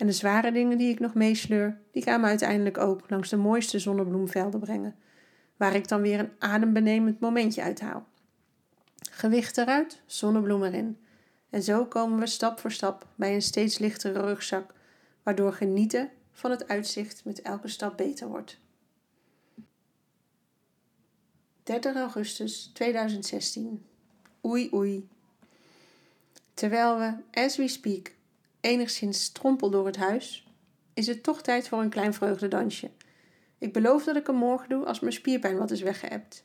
En 0.00 0.06
de 0.06 0.12
zware 0.12 0.52
dingen 0.52 0.78
die 0.78 0.90
ik 0.90 1.00
nog 1.00 1.14
meesleur, 1.14 1.80
die 1.90 2.02
gaan 2.02 2.20
me 2.20 2.26
uiteindelijk 2.26 2.78
ook 2.78 3.10
langs 3.10 3.28
de 3.28 3.36
mooiste 3.36 3.78
zonnebloemvelden 3.78 4.60
brengen, 4.60 4.96
waar 5.56 5.74
ik 5.74 5.88
dan 5.88 6.00
weer 6.00 6.18
een 6.18 6.32
adembenemend 6.38 7.20
momentje 7.20 7.62
uithaal. 7.62 8.06
Gewicht 9.10 9.58
eruit, 9.58 10.02
zonnebloem 10.06 10.64
erin. 10.64 10.98
En 11.50 11.62
zo 11.62 11.86
komen 11.86 12.18
we 12.18 12.26
stap 12.26 12.58
voor 12.58 12.72
stap 12.72 13.06
bij 13.14 13.34
een 13.34 13.42
steeds 13.42 13.78
lichtere 13.78 14.20
rugzak, 14.20 14.74
waardoor 15.22 15.52
genieten 15.52 16.10
van 16.32 16.50
het 16.50 16.68
uitzicht 16.68 17.24
met 17.24 17.42
elke 17.42 17.68
stap 17.68 17.96
beter 17.96 18.28
wordt. 18.28 18.58
30 21.62 21.94
augustus 21.94 22.70
2016. 22.74 23.84
Oei 24.44 24.70
oei. 24.74 25.08
Terwijl 26.54 26.98
we, 26.98 27.40
as 27.40 27.56
we 27.56 27.68
speak, 27.68 28.18
enigszins 28.60 29.24
strompel 29.24 29.70
door 29.70 29.86
het 29.86 29.96
huis, 29.96 30.46
is 30.94 31.06
het 31.06 31.22
toch 31.22 31.42
tijd 31.42 31.68
voor 31.68 31.80
een 31.80 31.90
klein 31.90 32.14
vreugdedansje. 32.14 32.90
Ik 33.58 33.72
beloof 33.72 34.04
dat 34.04 34.16
ik 34.16 34.26
hem 34.26 34.36
morgen 34.36 34.68
doe 34.68 34.84
als 34.84 35.00
mijn 35.00 35.12
spierpijn 35.12 35.58
wat 35.58 35.70
is 35.70 35.82
weggeëpt. 35.82 36.44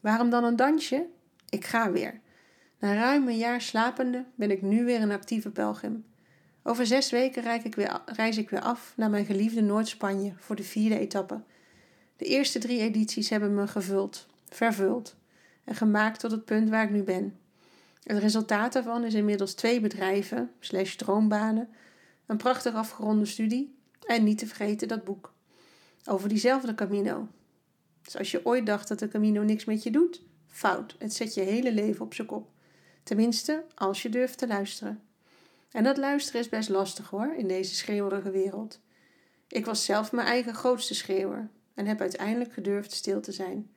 Waarom 0.00 0.30
dan 0.30 0.44
een 0.44 0.56
dansje? 0.56 1.06
Ik 1.48 1.64
ga 1.64 1.90
weer. 1.90 2.20
Na 2.78 2.94
ruim 2.94 3.28
een 3.28 3.36
jaar 3.36 3.60
slapende 3.60 4.24
ben 4.34 4.50
ik 4.50 4.62
nu 4.62 4.84
weer 4.84 5.00
een 5.00 5.10
actieve 5.10 5.50
pelgrim. 5.50 6.04
Over 6.62 6.86
zes 6.86 7.10
weken 7.10 7.42
reis 7.42 8.36
ik, 8.36 8.50
weer, 8.50 8.60
af 8.60 8.92
naar 8.96 9.10
mijn 9.10 9.24
geliefde 9.24 9.60
Noord-Spanje 9.60 10.32
voor 10.36 10.56
de 10.56 10.62
vierde 10.62 10.98
etappe. 10.98 11.42
De 12.16 12.24
eerste 12.24 12.58
drie 12.58 12.80
edities 12.80 13.28
hebben 13.28 13.54
me 13.54 13.66
gevuld, 13.66 14.26
vervuld 14.48 15.16
en 15.64 15.74
gemaakt 15.74 16.20
tot 16.20 16.30
het 16.30 16.44
punt 16.44 16.68
waar 16.68 16.84
ik 16.84 16.90
nu 16.90 17.02
ben. 17.02 17.38
Het 18.04 18.18
resultaat 18.18 18.72
daarvan 18.72 19.04
is 19.04 19.14
inmiddels 19.14 19.54
twee 19.54 19.80
bedrijven, 19.80 20.50
slash 20.60 20.94
droombanen, 20.94 21.68
een 22.26 22.36
prachtig 22.36 22.74
afgeronde 22.74 23.24
studie 23.24 23.78
en 24.06 24.24
niet 24.24 24.38
te 24.38 24.46
vergeten 24.46 24.88
dat 24.88 25.04
boek. 25.04 25.32
Over 26.04 26.28
diezelfde 26.28 26.74
Camino. 26.74 27.28
Dus 28.02 28.16
als 28.16 28.30
je 28.30 28.46
ooit 28.46 28.66
dacht 28.66 28.88
dat 28.88 28.98
de 28.98 29.08
Camino 29.08 29.42
niks 29.42 29.64
met 29.64 29.82
je 29.82 29.90
doet, 29.90 30.22
fout. 30.46 30.96
Het 30.98 31.14
zet 31.14 31.34
je 31.34 31.40
hele 31.40 31.72
leven 31.72 32.04
op 32.04 32.14
zijn 32.14 32.26
kop. 32.26 32.50
Tenminste, 33.02 33.64
als 33.74 34.02
je 34.02 34.08
durft 34.08 34.38
te 34.38 34.46
luisteren. 34.46 35.02
En 35.70 35.84
dat 35.84 35.96
luisteren 35.96 36.40
is 36.40 36.48
best 36.48 36.68
lastig 36.68 37.10
hoor, 37.10 37.34
in 37.36 37.48
deze 37.48 37.74
schreeuwerige 37.74 38.30
wereld. 38.30 38.80
Ik 39.48 39.64
was 39.66 39.84
zelf 39.84 40.12
mijn 40.12 40.26
eigen 40.26 40.54
grootste 40.54 40.94
schreeuwer 40.94 41.48
en 41.74 41.86
heb 41.86 42.00
uiteindelijk 42.00 42.52
gedurfd 42.52 42.92
stil 42.92 43.20
te 43.20 43.32
zijn. 43.32 43.70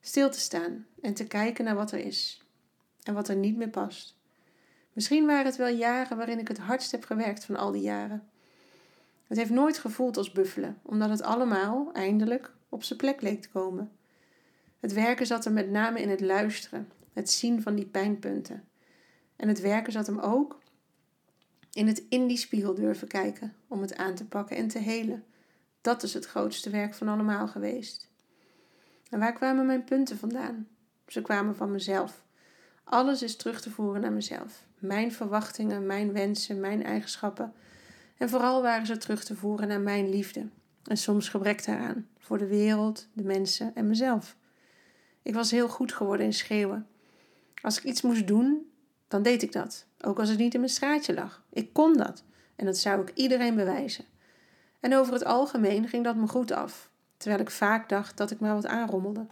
Stil 0.00 0.30
te 0.30 0.38
staan 0.40 0.86
en 1.00 1.14
te 1.14 1.26
kijken 1.26 1.64
naar 1.64 1.74
wat 1.74 1.92
er 1.92 1.98
is 1.98 2.45
en 3.06 3.14
wat 3.14 3.28
er 3.28 3.36
niet 3.36 3.56
meer 3.56 3.68
past. 3.68 4.16
Misschien 4.92 5.26
waren 5.26 5.44
het 5.44 5.56
wel 5.56 5.68
jaren 5.68 6.16
waarin 6.16 6.38
ik 6.38 6.48
het 6.48 6.58
hardst 6.58 6.90
heb 6.90 7.04
gewerkt 7.04 7.44
van 7.44 7.56
al 7.56 7.72
die 7.72 7.82
jaren. 7.82 8.28
Het 9.26 9.38
heeft 9.38 9.50
nooit 9.50 9.78
gevoeld 9.78 10.16
als 10.16 10.32
buffelen, 10.32 10.78
omdat 10.82 11.10
het 11.10 11.22
allemaal, 11.22 11.92
eindelijk, 11.92 12.52
op 12.68 12.82
zijn 12.82 12.98
plek 12.98 13.20
leek 13.20 13.42
te 13.42 13.50
komen. 13.50 13.90
Het 14.80 14.92
werken 14.92 15.26
zat 15.26 15.44
er 15.44 15.52
met 15.52 15.70
name 15.70 16.00
in 16.00 16.08
het 16.08 16.20
luisteren, 16.20 16.88
het 17.12 17.30
zien 17.30 17.62
van 17.62 17.74
die 17.74 17.86
pijnpunten. 17.86 18.64
En 19.36 19.48
het 19.48 19.60
werken 19.60 19.92
zat 19.92 20.06
hem 20.06 20.18
ook 20.18 20.58
in 21.72 21.86
het 21.86 22.02
in 22.08 22.26
die 22.26 22.36
spiegel 22.36 22.74
durven 22.74 23.08
kijken, 23.08 23.54
om 23.68 23.80
het 23.80 23.96
aan 23.96 24.14
te 24.14 24.26
pakken 24.26 24.56
en 24.56 24.68
te 24.68 24.78
helen. 24.78 25.24
Dat 25.80 26.02
is 26.02 26.14
het 26.14 26.26
grootste 26.26 26.70
werk 26.70 26.94
van 26.94 27.08
allemaal 27.08 27.48
geweest. 27.48 28.10
En 29.10 29.18
waar 29.18 29.32
kwamen 29.32 29.66
mijn 29.66 29.84
punten 29.84 30.18
vandaan? 30.18 30.68
Ze 31.06 31.22
kwamen 31.22 31.56
van 31.56 31.70
mezelf. 31.70 32.25
Alles 32.88 33.22
is 33.22 33.36
terug 33.36 33.60
te 33.60 33.70
voeren 33.70 34.00
naar 34.00 34.12
mezelf. 34.12 34.64
Mijn 34.78 35.12
verwachtingen, 35.12 35.86
mijn 35.86 36.12
wensen, 36.12 36.60
mijn 36.60 36.84
eigenschappen. 36.84 37.52
En 38.16 38.28
vooral 38.28 38.62
waren 38.62 38.86
ze 38.86 38.96
terug 38.96 39.24
te 39.24 39.34
voeren 39.34 39.68
naar 39.68 39.80
mijn 39.80 40.08
liefde. 40.08 40.46
En 40.84 40.96
soms 40.96 41.28
gebrek 41.28 41.64
daaraan. 41.64 42.06
Voor 42.18 42.38
de 42.38 42.46
wereld, 42.46 43.08
de 43.12 43.24
mensen 43.24 43.74
en 43.74 43.86
mezelf. 43.86 44.36
Ik 45.22 45.34
was 45.34 45.50
heel 45.50 45.68
goed 45.68 45.92
geworden 45.92 46.26
in 46.26 46.32
schreeuwen. 46.32 46.86
Als 47.62 47.78
ik 47.78 47.84
iets 47.84 48.02
moest 48.02 48.26
doen, 48.26 48.70
dan 49.08 49.22
deed 49.22 49.42
ik 49.42 49.52
dat. 49.52 49.86
Ook 50.00 50.18
als 50.18 50.28
het 50.28 50.38
niet 50.38 50.54
in 50.54 50.60
mijn 50.60 50.72
straatje 50.72 51.14
lag. 51.14 51.42
Ik 51.50 51.72
kon 51.72 51.96
dat. 51.96 52.22
En 52.56 52.66
dat 52.66 52.78
zou 52.78 53.00
ik 53.00 53.10
iedereen 53.14 53.54
bewijzen. 53.54 54.04
En 54.80 54.94
over 54.94 55.12
het 55.12 55.24
algemeen 55.24 55.88
ging 55.88 56.04
dat 56.04 56.16
me 56.16 56.28
goed 56.28 56.50
af. 56.50 56.90
Terwijl 57.16 57.40
ik 57.40 57.50
vaak 57.50 57.88
dacht 57.88 58.16
dat 58.16 58.30
ik 58.30 58.40
maar 58.40 58.54
wat 58.54 58.66
aanrommelde. 58.66 59.26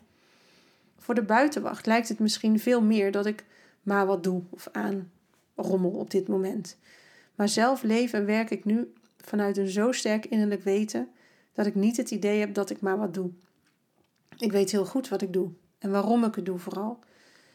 Voor 1.05 1.14
de 1.14 1.23
buitenwacht 1.23 1.87
lijkt 1.87 2.09
het 2.09 2.19
misschien 2.19 2.61
veel 2.61 2.83
meer 2.83 3.12
dat 3.12 3.27
ik 3.27 3.45
maar 3.83 4.07
wat 4.07 4.23
doe 4.23 4.43
of 4.51 4.69
aan. 4.73 5.11
rommel 5.55 5.90
op 5.90 6.11
dit 6.11 6.29
moment. 6.29 6.77
Maar 7.35 7.49
zelf 7.49 7.83
leef 7.83 8.12
en 8.12 8.27
werk 8.27 8.51
ik 8.51 8.64
nu 8.64 8.93
vanuit 9.17 9.57
een 9.57 9.69
zo 9.69 9.93
sterk 9.93 10.27
innerlijk 10.27 10.62
weten 10.62 11.09
dat 11.53 11.67
ik 11.67 11.75
niet 11.75 11.97
het 11.97 12.11
idee 12.11 12.40
heb 12.40 12.55
dat 12.55 12.71
ik 12.71 12.81
maar 12.81 12.99
wat 12.99 13.14
doe. 13.14 13.31
Ik 14.38 14.53
weet 14.53 14.71
heel 14.71 14.87
goed 14.87 15.09
wat 15.09 15.23
ik 15.23 15.33
doe 15.33 15.51
en 15.79 15.90
waarom 15.90 16.25
ik 16.25 16.35
het 16.35 16.45
doe 16.45 16.59
vooral. 16.59 16.99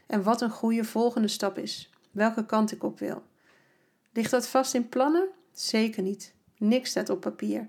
En 0.07 0.23
wat 0.23 0.41
een 0.41 0.49
goede 0.49 0.83
volgende 0.83 1.27
stap 1.27 1.57
is, 1.57 1.91
welke 2.11 2.45
kant 2.45 2.71
ik 2.71 2.83
op 2.83 2.99
wil. 2.99 3.23
Ligt 4.13 4.31
dat 4.31 4.47
vast 4.47 4.73
in 4.73 4.89
plannen? 4.89 5.27
Zeker 5.51 6.03
niet. 6.03 6.33
Niks 6.57 6.89
staat 6.89 7.09
op 7.09 7.21
papier. 7.21 7.67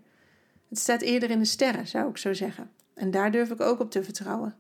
Het 0.68 0.78
staat 0.78 1.00
eerder 1.00 1.30
in 1.30 1.38
de 1.38 1.44
sterren, 1.44 1.88
zou 1.88 2.10
ik 2.10 2.16
zo 2.16 2.32
zeggen. 2.32 2.70
En 2.94 3.10
daar 3.10 3.32
durf 3.32 3.50
ik 3.50 3.60
ook 3.60 3.80
op 3.80 3.90
te 3.90 4.04
vertrouwen. 4.04 4.56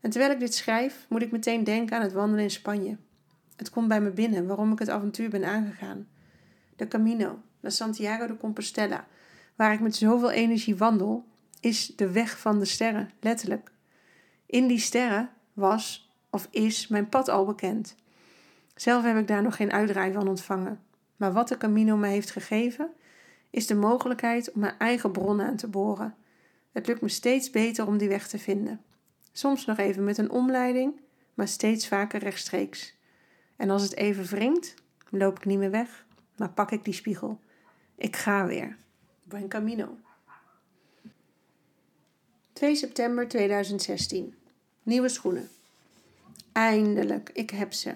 En 0.00 0.10
terwijl 0.10 0.32
ik 0.32 0.40
dit 0.40 0.54
schrijf, 0.54 1.06
moet 1.08 1.22
ik 1.22 1.30
meteen 1.30 1.64
denken 1.64 1.96
aan 1.96 2.02
het 2.02 2.12
wandelen 2.12 2.44
in 2.44 2.50
Spanje. 2.50 2.96
Het 3.56 3.70
komt 3.70 3.88
bij 3.88 4.00
me 4.00 4.10
binnen 4.10 4.46
waarom 4.46 4.72
ik 4.72 4.78
het 4.78 4.90
avontuur 4.90 5.30
ben 5.30 5.44
aangegaan. 5.44 6.08
De 6.76 6.88
Camino, 6.88 7.38
naar 7.60 7.72
Santiago 7.72 8.26
de 8.26 8.36
Compostela, 8.36 9.06
waar 9.56 9.72
ik 9.72 9.80
met 9.80 9.96
zoveel 9.96 10.30
energie 10.30 10.76
wandel, 10.76 11.24
is 11.60 11.86
de 11.96 12.10
weg 12.10 12.38
van 12.38 12.58
de 12.58 12.64
sterren, 12.64 13.10
letterlijk. 13.20 13.70
In 14.46 14.66
die 14.66 14.78
sterren 14.78 15.30
was 15.52 16.12
of 16.30 16.48
is 16.50 16.88
mijn 16.88 17.08
pad 17.08 17.28
al 17.28 17.44
bekend. 17.44 17.94
Zelf 18.74 19.04
heb 19.04 19.16
ik 19.16 19.28
daar 19.28 19.42
nog 19.42 19.56
geen 19.56 19.72
uitdraai 19.72 20.12
van 20.12 20.28
ontvangen. 20.28 20.80
Maar 21.16 21.32
wat 21.32 21.48
de 21.48 21.56
Camino 21.56 21.96
me 21.96 22.06
heeft 22.06 22.30
gegeven, 22.30 22.90
is 23.50 23.66
de 23.66 23.74
mogelijkheid 23.74 24.52
om 24.52 24.60
mijn 24.60 24.78
eigen 24.78 25.12
bron 25.12 25.40
aan 25.40 25.56
te 25.56 25.68
boren. 25.68 26.14
Het 26.72 26.86
lukt 26.86 27.00
me 27.00 27.08
steeds 27.08 27.50
beter 27.50 27.86
om 27.86 27.98
die 27.98 28.08
weg 28.08 28.28
te 28.28 28.38
vinden. 28.38 28.80
Soms 29.38 29.64
nog 29.64 29.78
even 29.78 30.04
met 30.04 30.18
een 30.18 30.30
omleiding, 30.30 31.00
maar 31.34 31.48
steeds 31.48 31.88
vaker 31.88 32.20
rechtstreeks. 32.20 32.94
En 33.56 33.70
als 33.70 33.82
het 33.82 33.94
even 33.94 34.24
wringt, 34.24 34.74
loop 35.10 35.36
ik 35.36 35.44
niet 35.44 35.58
meer 35.58 35.70
weg, 35.70 36.06
maar 36.36 36.50
pak 36.50 36.70
ik 36.70 36.84
die 36.84 36.94
spiegel. 36.94 37.40
Ik 37.96 38.16
ga 38.16 38.46
weer. 38.46 38.76
Buen 39.22 39.48
Camino. 39.48 39.98
2 42.52 42.74
september 42.74 43.28
2016. 43.28 44.34
Nieuwe 44.82 45.08
schoenen. 45.08 45.48
Eindelijk, 46.52 47.30
ik 47.32 47.50
heb 47.50 47.72
ze. 47.72 47.94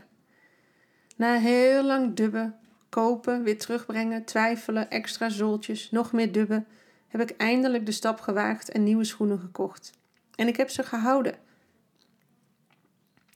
Na 1.17 1.39
heel 1.39 1.83
lang 1.85 2.15
dubben, 2.15 2.59
kopen, 2.89 3.43
weer 3.43 3.59
terugbrengen, 3.59 4.25
twijfelen, 4.25 4.91
extra 4.91 5.29
zooltjes, 5.29 5.91
nog 5.91 6.13
meer 6.13 6.33
dubben, 6.33 6.67
heb 7.09 7.21
ik 7.21 7.31
eindelijk 7.37 7.87
de 7.87 7.93
stap 7.93 8.21
gewaagd 8.21 8.69
en 8.69 8.83
nieuwe 8.83 9.05
schoenen 9.05 9.39
gekocht. 9.39 10.01
En 10.35 10.49
ik 10.49 10.57
heb 10.57 10.71
ze 10.71 10.83
gehouden. 10.83 11.35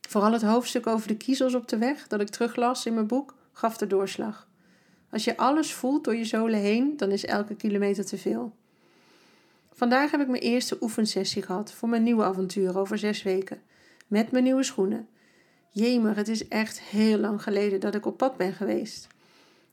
Vooral 0.09 0.33
het 0.33 0.43
hoofdstuk 0.43 0.87
over 0.87 1.09
de 1.09 1.17
kiezels 1.17 1.55
op 1.55 1.69
de 1.69 1.79
weg, 1.79 2.07
dat 2.07 2.21
ik 2.21 2.29
teruglas 2.29 2.87
in 2.87 2.95
mijn 2.95 3.07
boek, 3.07 3.35
gaf 3.53 3.77
de 3.77 3.87
doorslag. 3.87 4.49
Als 5.11 5.25
je 5.25 5.37
alles 5.37 5.75
voelt 5.75 6.05
door 6.05 6.17
je 6.17 6.25
zolen 6.25 6.59
heen, 6.59 6.97
dan 6.97 7.11
is 7.11 7.25
elke 7.25 7.55
kilometer 7.55 8.05
te 8.05 8.19
veel. 8.19 8.55
Vandaag 9.73 10.11
heb 10.11 10.21
ik 10.21 10.29
mijn 10.29 10.43
eerste 10.43 10.77
oefensessie 10.81 11.43
gehad 11.43 11.73
voor 11.73 11.89
mijn 11.89 12.03
nieuwe 12.03 12.25
avontuur 12.25 12.79
over 12.79 12.99
zes 12.99 13.23
weken. 13.23 13.63
Met 14.07 14.31
mijn 14.31 14.45
nieuwe 14.45 14.63
schoenen. 14.63 15.09
Jemer, 15.71 16.17
het 16.17 16.29
is 16.29 16.49
echt 16.49 16.81
heel 16.81 17.19
lang 17.19 17.43
geleden 17.43 17.81
dat 17.81 17.95
ik 17.95 18.07
op 18.07 18.17
pad 18.17 18.37
ben 18.37 18.53
geweest. 18.53 19.07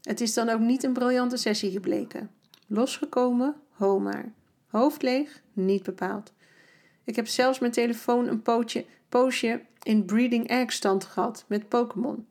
Het 0.01 0.21
is 0.21 0.33
dan 0.33 0.49
ook 0.49 0.59
niet 0.59 0.83
een 0.83 0.93
briljante 0.93 1.37
sessie 1.37 1.71
gebleken. 1.71 2.31
Losgekomen, 2.67 3.55
ho 3.71 3.99
maar. 3.99 4.31
Hoofd 4.67 5.01
leeg, 5.01 5.41
niet 5.53 5.83
bepaald. 5.83 6.33
Ik 7.03 7.15
heb 7.15 7.27
zelfs 7.27 7.59
mijn 7.59 7.71
telefoon 7.71 8.27
een 8.27 8.41
pootje, 8.41 8.85
poosje 9.09 9.61
in 9.81 10.05
breeding 10.05 10.47
egg 10.47 10.71
stand 10.71 11.05
gehad 11.05 11.45
met 11.47 11.67
Pokémon. 11.67 12.27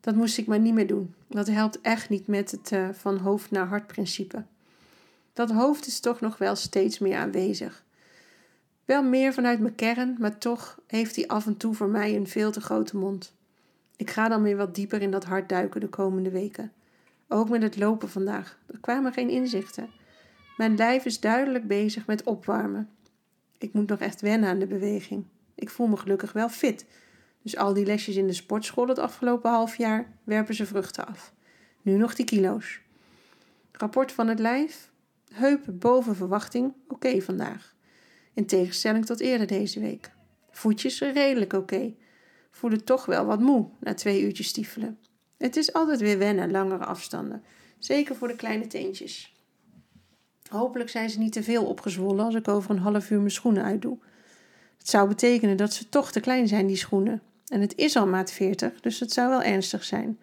Dat 0.00 0.14
moest 0.14 0.38
ik 0.38 0.46
maar 0.46 0.58
niet 0.58 0.74
meer 0.74 0.86
doen. 0.86 1.14
Dat 1.28 1.46
helpt 1.46 1.80
echt 1.80 2.08
niet 2.08 2.26
met 2.26 2.50
het 2.50 2.70
uh, 2.72 2.88
van 2.92 3.16
hoofd 3.16 3.50
naar 3.50 3.66
hart 3.66 3.86
principe. 3.86 4.44
Dat 5.32 5.50
hoofd 5.50 5.86
is 5.86 6.00
toch 6.00 6.20
nog 6.20 6.38
wel 6.38 6.56
steeds 6.56 6.98
meer 6.98 7.16
aanwezig. 7.16 7.84
Wel 8.84 9.02
meer 9.02 9.32
vanuit 9.32 9.60
mijn 9.60 9.74
kern, 9.74 10.16
maar 10.18 10.38
toch 10.38 10.78
heeft 10.86 11.16
hij 11.16 11.26
af 11.26 11.46
en 11.46 11.56
toe 11.56 11.74
voor 11.74 11.88
mij 11.88 12.16
een 12.16 12.26
veel 12.26 12.50
te 12.50 12.60
grote 12.60 12.96
mond. 12.96 13.34
Ik 13.96 14.10
ga 14.10 14.28
dan 14.28 14.42
weer 14.42 14.56
wat 14.56 14.74
dieper 14.74 15.02
in 15.02 15.10
dat 15.10 15.24
hart 15.24 15.48
duiken 15.48 15.80
de 15.80 15.88
komende 15.88 16.30
weken. 16.30 16.72
Ook 17.28 17.48
met 17.48 17.62
het 17.62 17.76
lopen 17.76 18.08
vandaag. 18.08 18.58
Er 18.66 18.78
kwamen 18.80 19.12
geen 19.12 19.30
inzichten. 19.30 19.90
Mijn 20.56 20.76
lijf 20.76 21.04
is 21.04 21.20
duidelijk 21.20 21.66
bezig 21.66 22.06
met 22.06 22.22
opwarmen. 22.22 22.88
Ik 23.58 23.72
moet 23.72 23.88
nog 23.88 23.98
echt 23.98 24.20
wennen 24.20 24.48
aan 24.48 24.58
de 24.58 24.66
beweging. 24.66 25.24
Ik 25.54 25.70
voel 25.70 25.86
me 25.86 25.96
gelukkig 25.96 26.32
wel 26.32 26.48
fit. 26.48 26.86
Dus 27.42 27.56
al 27.56 27.74
die 27.74 27.86
lesjes 27.86 28.16
in 28.16 28.26
de 28.26 28.32
sportschool 28.32 28.88
het 28.88 28.98
afgelopen 28.98 29.50
half 29.50 29.76
jaar 29.76 30.12
werpen 30.24 30.54
ze 30.54 30.66
vruchten 30.66 31.06
af. 31.06 31.32
Nu 31.82 31.96
nog 31.96 32.14
die 32.14 32.24
kilo's. 32.24 32.80
Rapport 33.72 34.12
van 34.12 34.28
het 34.28 34.38
lijf. 34.38 34.90
Heupen 35.32 35.78
boven 35.78 36.16
verwachting. 36.16 36.72
Oké 36.88 37.20
vandaag. 37.20 37.74
In 38.34 38.46
tegenstelling 38.46 39.06
tot 39.06 39.20
eerder 39.20 39.46
deze 39.46 39.80
week. 39.80 40.10
Voetjes 40.50 41.00
redelijk 41.00 41.52
oké. 41.52 41.94
Voelen 42.50 42.84
toch 42.84 43.06
wel 43.06 43.24
wat 43.24 43.40
moe 43.40 43.68
na 43.80 43.94
twee 43.94 44.22
uurtjes 44.22 44.48
stiefelen. 44.48 44.98
Het 45.38 45.56
is 45.56 45.72
altijd 45.72 46.00
weer 46.00 46.18
wennen, 46.18 46.50
langere 46.50 46.84
afstanden. 46.84 47.42
Zeker 47.78 48.16
voor 48.16 48.28
de 48.28 48.36
kleine 48.36 48.66
teentjes. 48.66 49.35
Hopelijk 50.48 50.90
zijn 50.90 51.10
ze 51.10 51.18
niet 51.18 51.32
te 51.32 51.42
veel 51.42 51.64
opgezwollen 51.64 52.24
als 52.24 52.34
ik 52.34 52.48
over 52.48 52.70
een 52.70 52.78
half 52.78 53.10
uur 53.10 53.18
mijn 53.18 53.30
schoenen 53.30 53.64
uitdoe. 53.64 53.98
Het 54.78 54.88
zou 54.88 55.08
betekenen 55.08 55.56
dat 55.56 55.72
ze 55.72 55.88
toch 55.88 56.12
te 56.12 56.20
klein 56.20 56.48
zijn, 56.48 56.66
die 56.66 56.76
schoenen. 56.76 57.22
En 57.46 57.60
het 57.60 57.76
is 57.76 57.96
al 57.96 58.06
maat 58.06 58.32
40, 58.32 58.80
dus 58.80 59.00
het 59.00 59.12
zou 59.12 59.28
wel 59.28 59.42
ernstig 59.42 59.84
zijn. 59.84 60.18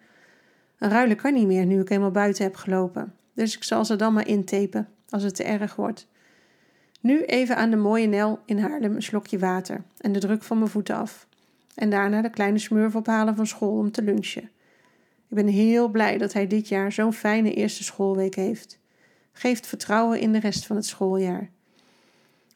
Een 0.78 0.90
ruilen 0.90 1.16
kan 1.16 1.34
niet 1.34 1.46
meer 1.46 1.66
nu 1.66 1.80
ik 1.80 1.90
eenmaal 1.90 2.10
buiten 2.10 2.44
heb 2.44 2.56
gelopen. 2.56 3.14
Dus 3.34 3.56
ik 3.56 3.62
zal 3.62 3.84
ze 3.84 3.96
dan 3.96 4.12
maar 4.12 4.28
intapen 4.28 4.88
als 5.08 5.22
het 5.22 5.34
te 5.34 5.44
erg 5.44 5.76
wordt. 5.76 6.06
Nu 7.00 7.22
even 7.22 7.56
aan 7.56 7.70
de 7.70 7.76
mooie 7.76 8.06
Nel 8.06 8.40
in 8.46 8.58
Haarlem 8.58 8.94
een 8.94 9.02
slokje 9.02 9.38
water 9.38 9.84
en 9.98 10.12
de 10.12 10.18
druk 10.18 10.42
van 10.42 10.58
mijn 10.58 10.70
voeten 10.70 10.96
af. 10.96 11.26
En 11.74 11.90
daarna 11.90 12.22
de 12.22 12.30
kleine 12.30 12.58
smurf 12.58 12.96
ophalen 12.96 13.36
van 13.36 13.46
school 13.46 13.78
om 13.78 13.90
te 13.90 14.02
lunchen. 14.02 14.50
Ik 15.28 15.36
ben 15.36 15.46
heel 15.46 15.88
blij 15.88 16.18
dat 16.18 16.32
hij 16.32 16.46
dit 16.46 16.68
jaar 16.68 16.92
zo'n 16.92 17.12
fijne 17.12 17.54
eerste 17.54 17.84
schoolweek 17.84 18.34
heeft. 18.34 18.78
Geeft 19.36 19.66
vertrouwen 19.66 20.20
in 20.20 20.32
de 20.32 20.38
rest 20.38 20.66
van 20.66 20.76
het 20.76 20.86
schooljaar. 20.86 21.50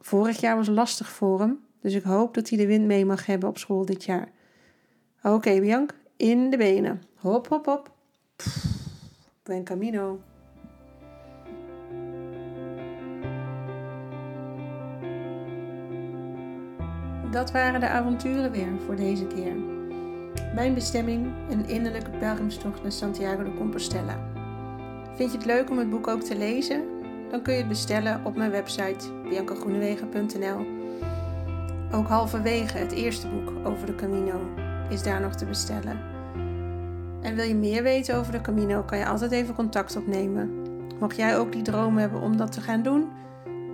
Vorig 0.00 0.40
jaar 0.40 0.56
was 0.56 0.68
lastig 0.68 1.08
voor 1.08 1.40
hem, 1.40 1.58
dus 1.80 1.94
ik 1.94 2.02
hoop 2.02 2.34
dat 2.34 2.48
hij 2.48 2.58
de 2.58 2.66
wind 2.66 2.86
mee 2.86 3.04
mag 3.04 3.26
hebben 3.26 3.48
op 3.48 3.58
school 3.58 3.84
dit 3.84 4.04
jaar. 4.04 4.28
Oké, 5.22 5.60
Bianc, 5.60 5.94
in 6.16 6.50
de 6.50 6.56
benen. 6.56 7.02
Hop, 7.16 7.48
hop, 7.48 7.64
hop. 7.64 7.90
Buen 9.42 9.64
camino. 9.64 10.20
Dat 17.30 17.50
waren 17.50 17.80
de 17.80 17.88
avonturen 17.88 18.50
weer 18.50 18.80
voor 18.86 18.96
deze 18.96 19.26
keer. 19.26 19.54
Mijn 20.54 20.74
bestemming, 20.74 21.32
een 21.50 21.68
innerlijke 21.68 22.10
pelgrimstocht 22.10 22.82
naar 22.82 22.92
Santiago 22.92 23.42
de 23.44 23.54
Compostela. 23.54 24.37
Vind 25.18 25.32
je 25.32 25.36
het 25.36 25.46
leuk 25.46 25.70
om 25.70 25.78
het 25.78 25.90
boek 25.90 26.08
ook 26.08 26.22
te 26.22 26.36
lezen? 26.36 26.84
Dan 27.30 27.42
kun 27.42 27.52
je 27.52 27.58
het 27.58 27.68
bestellen 27.68 28.20
op 28.24 28.36
mijn 28.36 28.50
website 28.50 29.12
biancagroenewegen.nl. 29.28 30.66
Ook 31.92 32.06
halverwege 32.06 32.78
het 32.78 32.92
eerste 32.92 33.28
boek 33.28 33.66
over 33.66 33.86
de 33.86 33.94
Camino 33.94 34.40
is 34.88 35.02
daar 35.02 35.20
nog 35.20 35.34
te 35.34 35.44
bestellen. 35.44 36.00
En 37.20 37.34
wil 37.34 37.44
je 37.44 37.54
meer 37.54 37.82
weten 37.82 38.16
over 38.16 38.32
de 38.32 38.40
Camino, 38.40 38.82
kan 38.82 38.98
je 38.98 39.06
altijd 39.06 39.30
even 39.30 39.54
contact 39.54 39.96
opnemen. 39.96 40.50
Mocht 41.00 41.16
jij 41.16 41.38
ook 41.38 41.52
die 41.52 41.62
droom 41.62 41.96
hebben 41.96 42.20
om 42.20 42.36
dat 42.36 42.52
te 42.52 42.60
gaan 42.60 42.82
doen, 42.82 43.08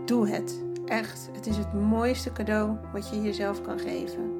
doe 0.04 0.28
het. 0.28 0.62
Echt, 0.86 1.28
het 1.32 1.46
is 1.46 1.56
het 1.56 1.72
mooiste 1.72 2.32
cadeau 2.32 2.76
wat 2.92 3.08
je 3.08 3.22
jezelf 3.22 3.62
kan 3.62 3.78
geven. 3.78 4.32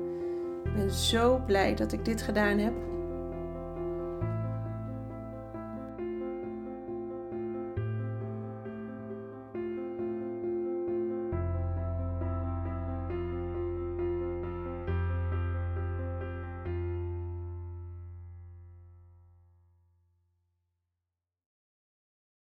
Ik 0.64 0.74
ben 0.74 0.90
zo 0.90 1.42
blij 1.46 1.74
dat 1.74 1.92
ik 1.92 2.04
dit 2.04 2.22
gedaan 2.22 2.58
heb 2.58 2.72